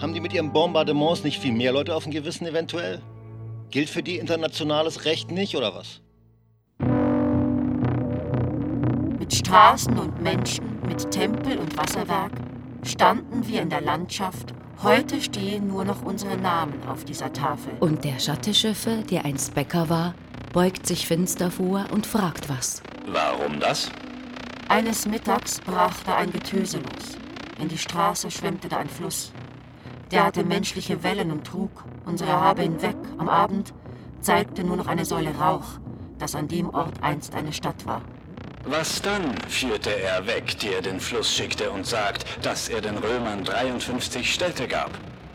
[0.00, 3.00] Haben die mit ihren Bombardements nicht viel mehr Leute auf dem Gewissen eventuell?
[3.70, 6.00] Gilt für die internationales Recht nicht oder was?
[9.28, 12.32] Mit Straßen und Menschen, mit Tempel und Wasserwerk
[12.82, 14.54] standen wir in der Landschaft.
[14.82, 17.74] Heute stehen nur noch unsere Namen auf dieser Tafel.
[17.80, 20.14] Und der Schatteschiffe, der einst Bäcker war,
[20.54, 22.82] beugt sich finster vor und fragt was.
[23.06, 23.90] Warum das?
[24.70, 27.18] Eines Mittags brach da ein Getöse los.
[27.60, 29.34] In die Straße schwemmte da ein Fluss.
[30.10, 32.96] Der hatte menschliche Wellen und trug unsere Habe hinweg.
[33.18, 33.74] Am Abend
[34.22, 35.66] zeigte nur noch eine Säule Rauch,
[36.16, 38.00] das an dem Ort einst eine Stadt war.
[38.70, 42.98] Was dann führte er weg, die er den Fluss schickte und sagt, dass er den
[42.98, 44.90] Römern 53 Städte gab.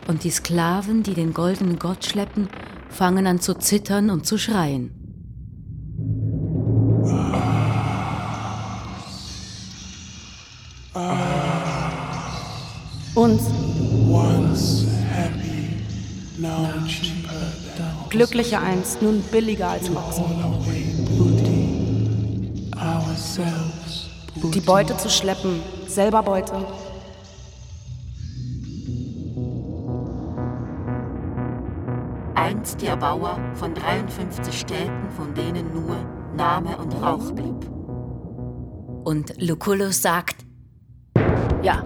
[0.06, 2.48] Und die Sklaven, die den goldenen Gott schleppen,
[2.90, 4.92] fangen an zu zittern und zu schreien.
[16.44, 16.88] Than
[18.10, 20.24] Glücklicher einst, nun billiger als Ochsen.
[24.52, 26.54] Die Beute zu schleppen, selber Beute.
[32.34, 35.96] Einst der Bauer von 53 Städten, von denen nur
[36.36, 37.68] Name und Rauch blieb.
[39.04, 40.44] Und Lucullus sagt:
[41.62, 41.84] Ja,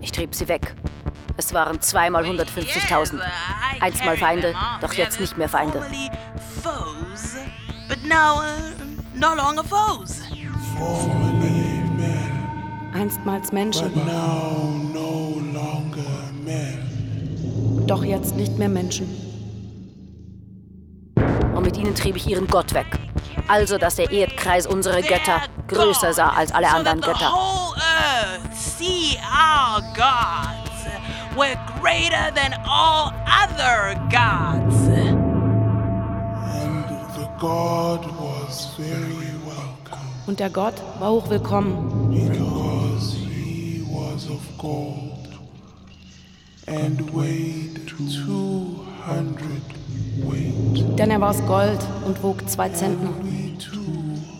[0.00, 0.74] ich trieb sie weg.
[1.36, 3.18] Es waren zweimal 150.000.
[3.80, 5.82] Einstmal Feinde, doch jetzt nicht mehr Feinde.
[6.62, 7.36] Foes,
[7.88, 10.20] but now uh, no longer foes.
[10.78, 11.33] Men,
[12.94, 16.78] Einstmals Menschen, but now no longer men.
[17.86, 19.06] doch jetzt nicht mehr Menschen.
[21.54, 22.86] Und mit ihnen trieb ich ihren Gott weg.
[23.48, 27.30] Also, dass der Erdkreis unsere Götter größer sah als alle anderen The Götter.
[27.32, 30.86] whole earth see our gods
[31.36, 34.74] were greater than all other gods.
[36.46, 36.86] And
[37.16, 42.12] the God was very welcome Und der Gott war hochwillkommen,
[44.64, 45.28] gold
[46.66, 49.36] and weighed 200
[50.24, 50.98] weight.
[50.98, 53.10] denn er war aus Gold und wog zwei Zentner.
[53.22, 53.82] We two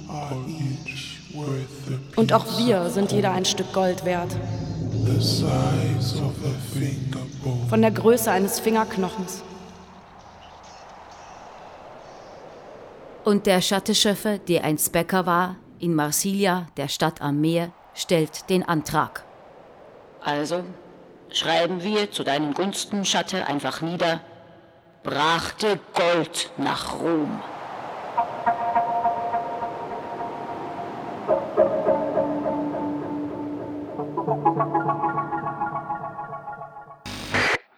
[0.09, 4.35] are each worth a Und auch wir sind jeder ein Stück Gold wert.
[5.05, 7.68] The size of a fingerbone.
[7.68, 9.43] Von der Größe eines Fingerknochens.
[13.25, 18.62] Und der Schattenschöffe, der einst Bäcker war, in Marsilia, der Stadt am Meer, stellt den
[18.62, 19.25] Antrag.
[20.25, 20.64] Also
[21.31, 24.20] schreiben wir zu deinen Gunsten, Schatte, einfach nieder.
[25.03, 27.43] Brachte Gold nach Rom.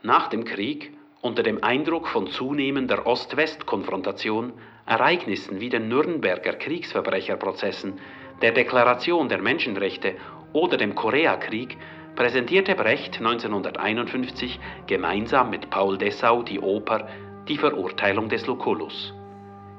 [0.02, 4.52] Nach dem Krieg, unter dem Eindruck von zunehmender Ost-West-Konfrontation,
[4.86, 7.98] Ereignissen wie den Nürnberger Kriegsverbrecherprozessen,
[8.40, 10.14] der Deklaration der Menschenrechte
[10.52, 11.76] oder dem Koreakrieg,
[12.16, 17.08] präsentierte Brecht 1951 gemeinsam mit Paul Dessau die Oper
[17.46, 19.14] Die Verurteilung des Lucullus.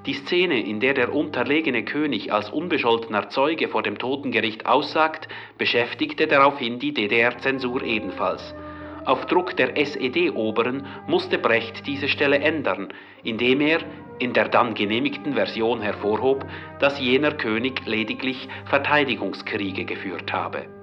[0.05, 5.27] Die Szene, in der der unterlegene König als unbescholtener Zeuge vor dem Totengericht aussagt,
[5.57, 8.55] beschäftigte daraufhin die DDR-Zensur ebenfalls.
[9.03, 12.89] Auf Druck der SED-Oberen musste Brecht diese Stelle ändern,
[13.23, 13.79] indem er
[14.19, 16.45] in der dann genehmigten Version hervorhob,
[16.79, 20.76] dass jener König lediglich Verteidigungskriege geführt habe.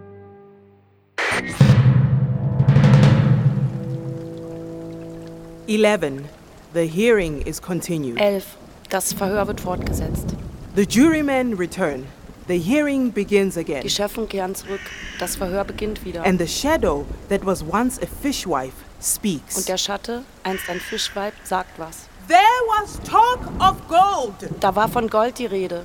[5.66, 6.28] Eleven.
[6.74, 8.20] The hearing is continued.
[8.20, 8.56] Elf.
[8.90, 10.34] Das Verhör wird fortgesetzt.
[10.76, 12.06] The jurymen return.
[12.48, 13.88] The hearing begins Die again.
[13.88, 14.80] Schöffen kehren zurück.
[15.18, 16.22] Das Verhör beginnt wieder.
[16.24, 19.56] And the shadow that was once a fishwife speaks.
[19.56, 22.08] Und der Schatte, einst ein Fischweib, sagt was.
[22.28, 22.38] There
[22.78, 24.50] was talk of gold.
[24.60, 25.82] Da war von Gold die Rede.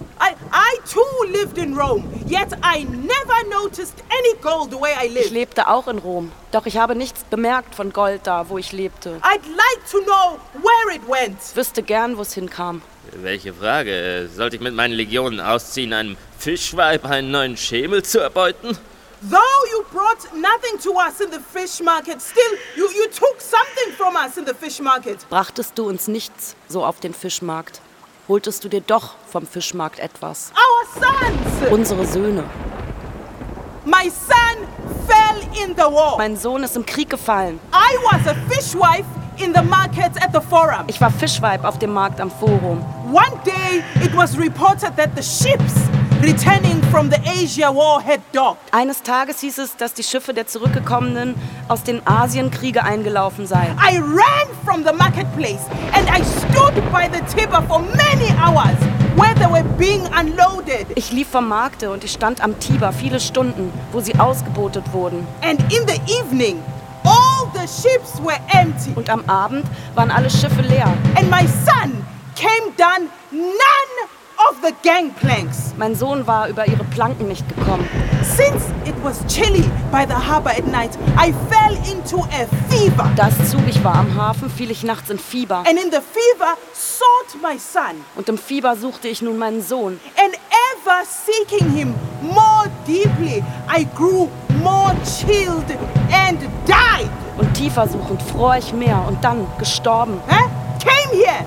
[0.51, 5.13] I, I too lived in Rome, yet I never noticed any gold where I Ich
[5.13, 5.31] lived.
[5.31, 9.19] lebte auch in Rom, doch ich habe nichts bemerkt von Gold da, wo ich lebte.
[9.21, 11.37] I'd like to know where it went.
[11.55, 12.81] Wüsste gern, wo es hinkam.
[13.13, 14.29] Welche Frage?
[14.33, 18.77] Sollte ich mit meinen Legionen ausziehen, einem Fischweib einen neuen Schemel zu erbeuten?
[19.21, 23.93] Though you brought nothing to us in the fish market, still you, you took something
[23.97, 25.27] from us in the fish market.
[25.29, 27.81] Brachtest du uns nichts so auf den Fischmarkt,
[28.29, 30.53] holtest du dir doch vom Fischmarkt etwas.
[30.53, 31.71] Our sons.
[31.71, 32.43] Unsere Söhne.
[33.85, 34.67] My son
[35.07, 36.17] fell in the war.
[36.17, 37.59] Mein Sohn ist im Krieg gefallen.
[37.73, 39.05] I was a fishwife
[39.37, 40.85] in the market at the forum.
[40.87, 42.85] Ich war Fischweib auf dem Markt am Forum.
[43.11, 45.73] One day it was reported that the ships
[46.21, 48.73] returning from the Asia war had docked.
[48.73, 51.35] Eines Tages hieß es, dass die Schiffe der Zurückgekommenen
[51.67, 53.77] aus den Asienkriege eingelaufen seien.
[53.77, 55.61] I ran from the marketplace
[55.93, 58.77] and I stood by the Tiber for many hours
[59.15, 60.87] where they were being unloaded.
[60.95, 65.25] Ich lief vom Markte und ich stand am Tiber viele Stunden, wo sie ausgebotet wurden.
[65.41, 66.61] And in the evening,
[67.03, 68.91] all the ships were empty.
[68.95, 69.65] Und am Abend
[69.95, 70.93] waren alle Schiffe leer.
[71.15, 72.05] And my son
[72.35, 73.88] came down none
[74.47, 75.73] of the gangplanks.
[75.77, 77.87] Mein Sohn war über ihre Planken nicht gekommen.
[78.21, 83.09] Since it was chilly by the harbor at night, I fell into a fever.
[83.15, 85.59] Da es zugig war am Hafen, fiel ich nachts in Fieber.
[85.67, 88.03] And in the fever, sought my son.
[88.15, 89.99] Und im Fieber suchte ich nun meinen Sohn.
[90.17, 94.29] And ever seeking him more deeply, I grew
[94.63, 95.69] more chilled
[96.11, 97.09] and died.
[97.37, 100.21] Und tiefer suchend fror ich mehr und dann gestorben.
[100.27, 100.49] Huh?
[100.79, 101.45] Came here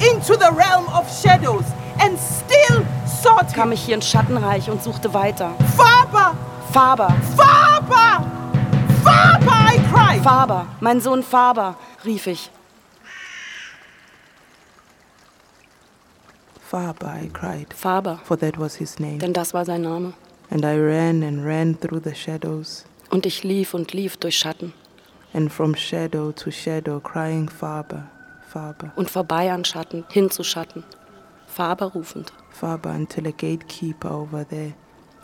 [0.00, 1.64] into the realm of shadows
[2.00, 5.52] and still sought Kam ich hier ins Schattenreich und suchte weiter.
[5.76, 6.36] Faber,
[6.72, 8.24] Faber, Faber,
[9.04, 10.22] Faber, I cried.
[10.22, 12.50] Faber, mein Sohn Faber, rief ich.
[16.60, 19.18] Faber, I cried, Faber, for that was his name.
[19.18, 20.12] denn das war sein Name.
[20.50, 24.72] And I ran and ran through the shadows, Und ich lief und lief durch Schatten
[25.32, 28.04] and from shadow to shadow, crying, Faber,
[28.52, 30.84] Faber, und vorbei an Schatten, hin zu Schatten.
[31.50, 32.32] Faber rufend.
[32.50, 34.72] Faber, until a gatekeeper over there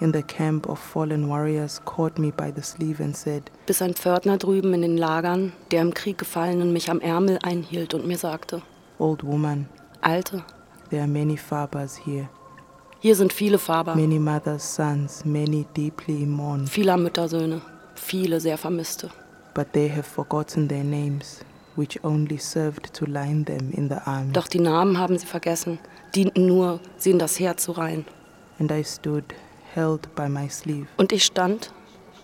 [0.00, 3.94] in the camp of fallen warriors caught me by the sleeve and said, Bis ein
[3.94, 8.18] Pförtner drüben in den Lagern, der im Krieg Gefallenen mich am Ärmel einhielt und mir
[8.18, 8.62] sagte:
[8.98, 9.68] Old woman,
[10.02, 10.42] Alte,
[10.90, 12.28] there are many Fabers here,
[13.00, 17.62] hier sind viele Faber, many mothers' sons, many deeply mourned, vieler Müttersöhne,
[17.94, 19.10] viele sehr Vermisste.
[19.54, 21.40] but they have forgotten their names,
[21.76, 24.32] which only served to line them in the army.
[24.32, 25.78] Doch die Namen haben sie vergessen,
[26.14, 28.04] dienten nur, sie in das Herz zu reihen.
[28.58, 29.24] And I stood,
[29.74, 31.72] held by my sleeve, Und ich stand,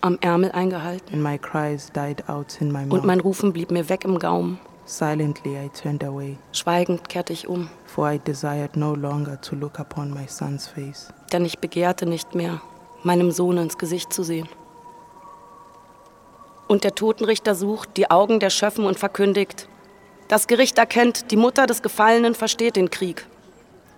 [0.01, 3.87] am Ärmel eingehalten, and my cries died out in my und mein Rufen blieb mir
[3.89, 4.59] weg im Gaumen.
[4.85, 9.79] Silently I turned away, Schweigend kehrte ich um, for I desired no longer to look
[9.79, 11.07] upon my son's face.
[11.31, 12.61] denn ich begehrte nicht mehr,
[13.03, 14.49] meinem Sohn ins Gesicht zu sehen.
[16.67, 19.67] Und der Totenrichter sucht die Augen der Schöffen und verkündigt,
[20.27, 23.27] das Gericht erkennt, die Mutter des Gefallenen versteht den Krieg.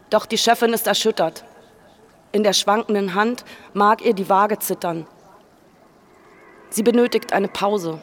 [0.10, 1.46] Doch die Chefin ist erschüttert.
[2.32, 5.08] In der schwankenden Hand mag ihr die Waage zittern.
[6.70, 8.02] Sie benötigt eine Pause.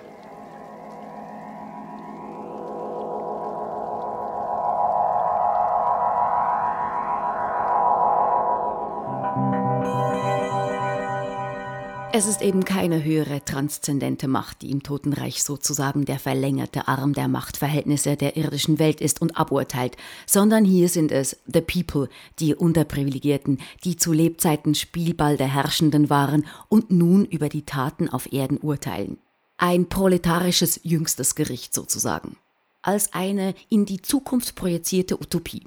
[12.15, 17.27] Es ist eben keine höhere transzendente Macht, die im Totenreich sozusagen der verlängerte Arm der
[17.27, 19.97] Machtverhältnisse der irdischen Welt ist und aburteilt,
[20.27, 26.45] sondern hier sind es The People, die Unterprivilegierten, die zu Lebzeiten Spielball der Herrschenden waren
[26.69, 29.17] und nun über die Taten auf Erden urteilen.
[29.57, 32.37] Ein proletarisches jüngstes Gericht sozusagen.
[32.83, 35.63] Als eine in die Zukunft projizierte Utopie.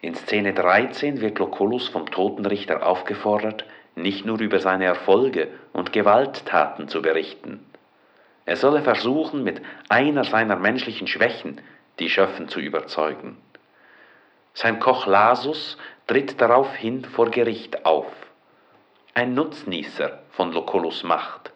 [0.00, 3.64] In Szene 13 wird Lucullus vom Totenrichter aufgefordert,
[3.94, 7.64] nicht nur über seine Erfolge und Gewalttaten zu berichten.
[8.44, 11.60] Er solle versuchen, mit einer seiner menschlichen Schwächen
[11.98, 13.36] die Schöffen zu überzeugen.
[14.54, 18.12] Sein Koch Lasus tritt daraufhin vor Gericht auf.
[19.14, 21.52] Ein Nutznießer von Lucullus Macht.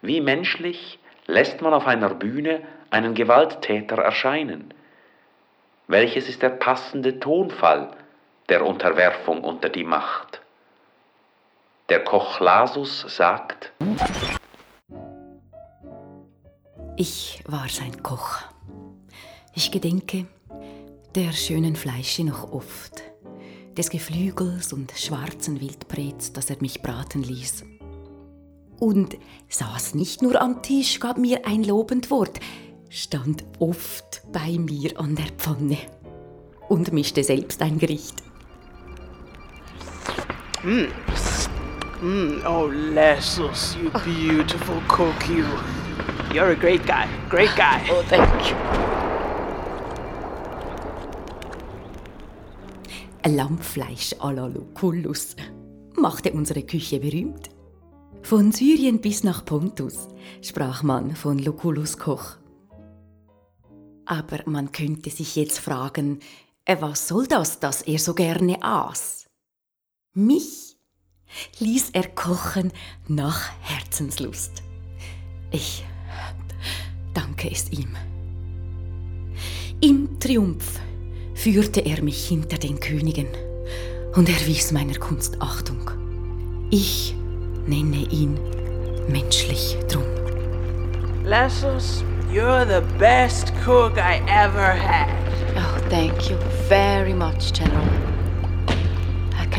[0.00, 4.74] Wie menschlich lässt man auf einer Bühne einen Gewalttäter erscheinen?
[5.86, 7.90] Welches ist der passende Tonfall
[8.48, 10.41] der Unterwerfung unter die Macht?
[11.92, 13.70] Der Koch Lasus sagt,
[16.96, 18.38] Ich war sein Koch.
[19.54, 20.24] Ich gedenke
[21.14, 23.02] der schönen Fleische noch oft,
[23.76, 27.64] des Geflügels und schwarzen Wildbrets, das er mich braten ließ.
[28.80, 29.18] Und
[29.50, 32.40] saß nicht nur am Tisch, gab mir ein lobend Wort,
[32.88, 35.76] stand oft bei mir an der Pfanne
[36.70, 38.14] und mischte selbst ein Gericht.
[40.62, 40.86] Mm.
[42.02, 42.42] Mm.
[42.44, 45.46] Oh, Lassus, you beautiful cook, you.
[46.34, 47.08] You're a great guy.
[47.28, 47.80] Great guy.
[47.90, 48.56] Oh, thank you.
[53.24, 55.36] Lammfleisch à la Lucullus
[55.96, 57.50] machte unsere Küche berühmt.
[58.22, 60.08] Von Syrien bis nach Pontus
[60.40, 62.36] sprach man von Lucullus Koch.
[64.06, 66.18] Aber man könnte sich jetzt fragen,
[66.64, 69.26] äh, was soll das, dass er so gerne aß?
[70.14, 70.71] Mich
[71.58, 72.72] ließ er kochen
[73.08, 74.62] nach Herzenslust.
[75.50, 75.84] Ich
[77.14, 77.96] danke es ihm.
[79.80, 80.80] Im Triumph
[81.34, 83.26] führte er mich hinter den Königen
[84.14, 85.90] und erwies meiner Kunst Achtung.
[86.70, 87.14] Ich
[87.66, 88.38] nenne ihn
[89.08, 90.04] menschlich drum.
[91.24, 95.08] Lassus, you're the best cook I ever had.
[95.56, 96.36] Oh, thank you
[96.68, 98.11] very much, General.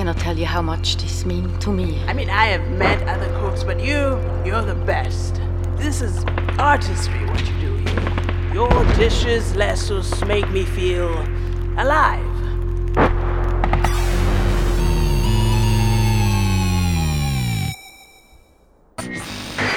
[0.03, 2.03] I cannot tell you how much this means to me.
[2.07, 5.39] I mean, I have met other cooks, but you, you're the best.
[5.77, 6.25] This is
[6.59, 8.53] artistry, what you do here.
[8.53, 11.07] Your dishes, Lassus, make me feel
[11.77, 12.19] alive.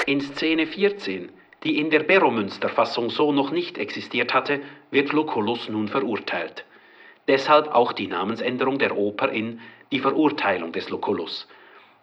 [0.09, 1.31] In Szene 14,
[1.63, 4.61] die in der Beromünster-Fassung so noch nicht existiert hatte,
[4.91, 6.65] wird Lucullus nun verurteilt.
[7.29, 9.61] Deshalb auch die Namensänderung der Oper in
[9.93, 11.47] Die Verurteilung des Lucullus.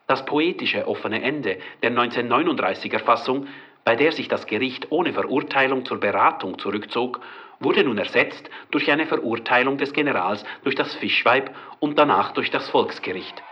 [0.08, 3.48] Das poetische offene Ende der 1939er Fassung,
[3.84, 7.20] bei der sich das Gericht ohne Verurteilung zur Beratung zurückzog,
[7.60, 12.70] wurde nun ersetzt durch eine Verurteilung des Generals durch das Fischweib und danach durch das
[12.70, 13.44] Volksgericht.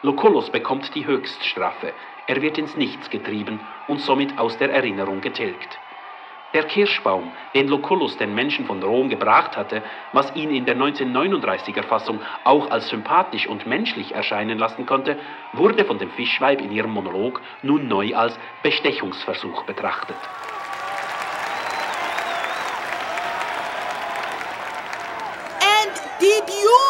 [0.00, 1.92] Lucullus bekommt die Höchststrafe,
[2.26, 5.80] er wird ins Nichts getrieben und somit aus der Erinnerung getilgt.
[6.54, 9.82] Der Kirschbaum, den Lucullus den Menschen von Rom gebracht hatte,
[10.14, 15.18] was ihn in der 1939er Fassung auch als sympathisch und menschlich erscheinen lassen konnte,
[15.52, 20.16] wurde von dem Fischweib in ihrem Monolog nun neu als Bestechungsversuch betrachtet.
[25.60, 26.80] And did you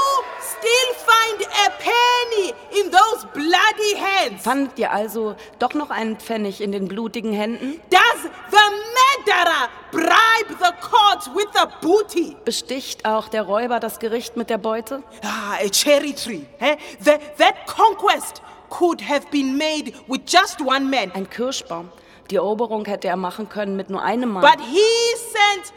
[0.41, 4.45] still find a penny in those bloody hands?
[4.45, 7.81] Fandet ihr also doch noch einen Pfennig in den blutigen Händen?
[7.91, 8.98] Does the
[9.29, 12.37] murderer bribe the court with the booty?
[12.45, 15.03] Besticht auch der Räuber das Gericht mit der Beute?
[15.23, 16.45] Ah, a cherry tree.
[16.59, 16.77] Eh?
[17.05, 21.13] That, that conquest could have been made with just one man.
[21.13, 21.91] Ein Kirschbaum.
[22.31, 24.43] Die Eroberung hätte er machen können mit nur einem Mann.
[24.43, 24.85] But he
[25.33, 25.73] sent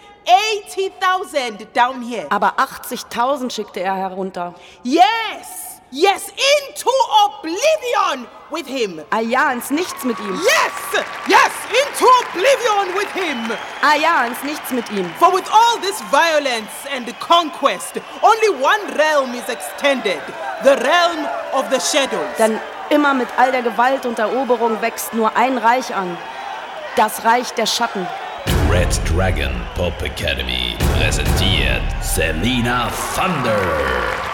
[0.68, 2.28] 80,000 down here.
[2.30, 4.54] Aber 80.000 schickte er herunter.
[4.84, 5.70] Yes!
[5.93, 6.89] Yes, into
[7.25, 9.01] oblivion with him.
[9.11, 10.35] Ah ja, ins Nichts mit ihm.
[10.35, 11.03] Yes!
[11.27, 13.51] Yes, into oblivion with him.
[13.81, 15.05] Ah ja, ins Nichts mit ihm.
[15.19, 20.21] For with all this violence and conquest, only one realm is extended.
[20.63, 22.37] The realm of the shadows.
[22.37, 22.57] Denn
[22.89, 26.17] immer mit all der Gewalt und Eroberung wächst nur ein Reich an.
[26.95, 28.07] Das Reich der Schatten.
[28.71, 34.30] Red Dragon Pop Academy präsentiert Selina Thunder.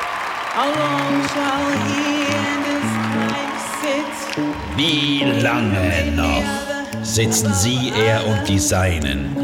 [4.75, 9.35] Wie lange noch sitzen Sie, er und die Seinen,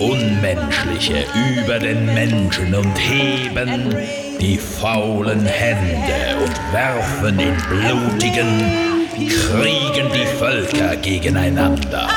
[0.00, 1.24] Unmenschliche
[1.60, 3.94] über den Menschen und heben
[4.40, 12.08] die faulen Hände und werfen in blutigen Kriegen die Völker gegeneinander.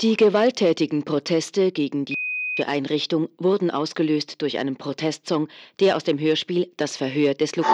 [0.00, 2.16] Die gewalttätigen Proteste gegen die
[2.64, 5.48] Einrichtung wurden ausgelöst durch einen Protestsong,
[5.78, 7.66] der aus dem Hörspiel Das Verhör des Luk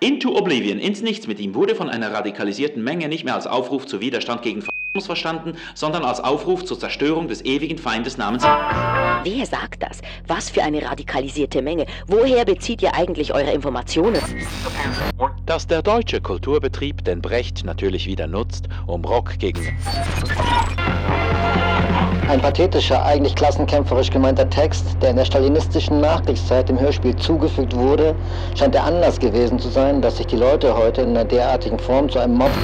[0.00, 3.86] Into Oblivion, ins Nichts mit ihm, wurde von einer radikalisierten Menge nicht mehr als Aufruf
[3.86, 9.46] zu Widerstand gegen Faschismus verstanden, sondern als Aufruf zur Zerstörung des ewigen Feindes namens Wer
[9.46, 10.00] sagt das?
[10.28, 11.86] Was für eine radikalisierte Menge?
[12.06, 14.22] Woher bezieht ihr eigentlich eure Informationen?
[15.46, 19.76] Dass der deutsche Kulturbetrieb den Brecht natürlich wieder nutzt, um Rock gegen
[22.28, 28.16] Ein pathetischer, eigentlich klassenkämpferisch gemeinter Text, der in der stalinistischen Nachkriegszeit dem Hörspiel zugefügt wurde,
[28.54, 32.10] scheint der Anlass gewesen zu sein, dass sich die Leute heute in einer derartigen Form
[32.10, 32.58] zu einem Mob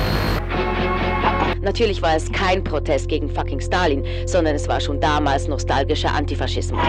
[1.64, 6.80] Natürlich war es kein Protest gegen fucking Stalin, sondern es war schon damals nostalgischer Antifaschismus.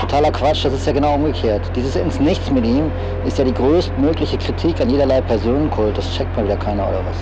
[0.00, 1.68] Totaler Quatsch, das ist ja genau umgekehrt.
[1.74, 2.90] Dieses ins Nichts mit ihm
[3.26, 5.98] ist ja die größtmögliche Kritik an jederlei Personenkult.
[5.98, 7.16] Das checkt mal wieder keiner oder was?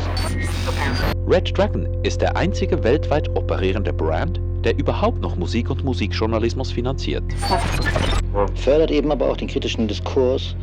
[1.26, 7.24] Red Dragon ist der einzige weltweit operierende Brand, der überhaupt noch Musik und Musikjournalismus finanziert.
[8.56, 10.54] Fördert eben aber auch den kritischen Diskurs,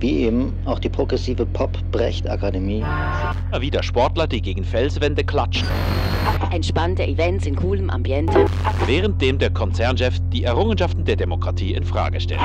[0.00, 2.84] wie eben auch die progressive Pop-Brecht-Akademie.
[3.60, 5.66] Wieder Sportler, die gegen Felswände klatschen,
[6.50, 8.46] Entspannte Events in coolem Ambiente.
[8.86, 12.40] währenddem der Konzernchef die Errungenschaften der Demokratie in Frage stellt.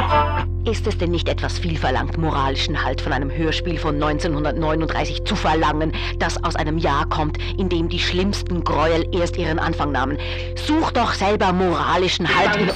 [0.66, 5.36] Ist es denn nicht etwas viel verlangt, moralischen Halt von einem Hörspiel von 1939 zu
[5.36, 10.18] verlangen, das aus einem Jahr kommt, in dem die schlimmsten Gräuel erst ihren Anfang nahmen?
[10.56, 12.70] Such doch selber moralischen Halt in...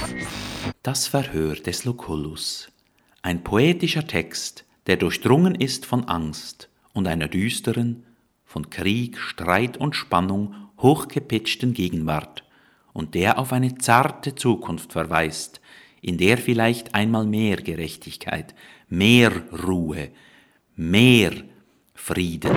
[0.82, 2.68] Das Verhör des Lucullus.
[3.22, 8.04] Ein poetischer Text, der durchdrungen ist von Angst und einer düsteren,
[8.44, 12.44] von Krieg, Streit und Spannung hochgepitchten Gegenwart
[12.92, 15.60] und der auf eine zarte Zukunft verweist,
[16.00, 18.54] in der vielleicht einmal mehr Gerechtigkeit,
[18.88, 19.32] mehr
[19.66, 20.10] Ruhe,
[20.76, 21.32] mehr
[21.94, 22.56] Frieden.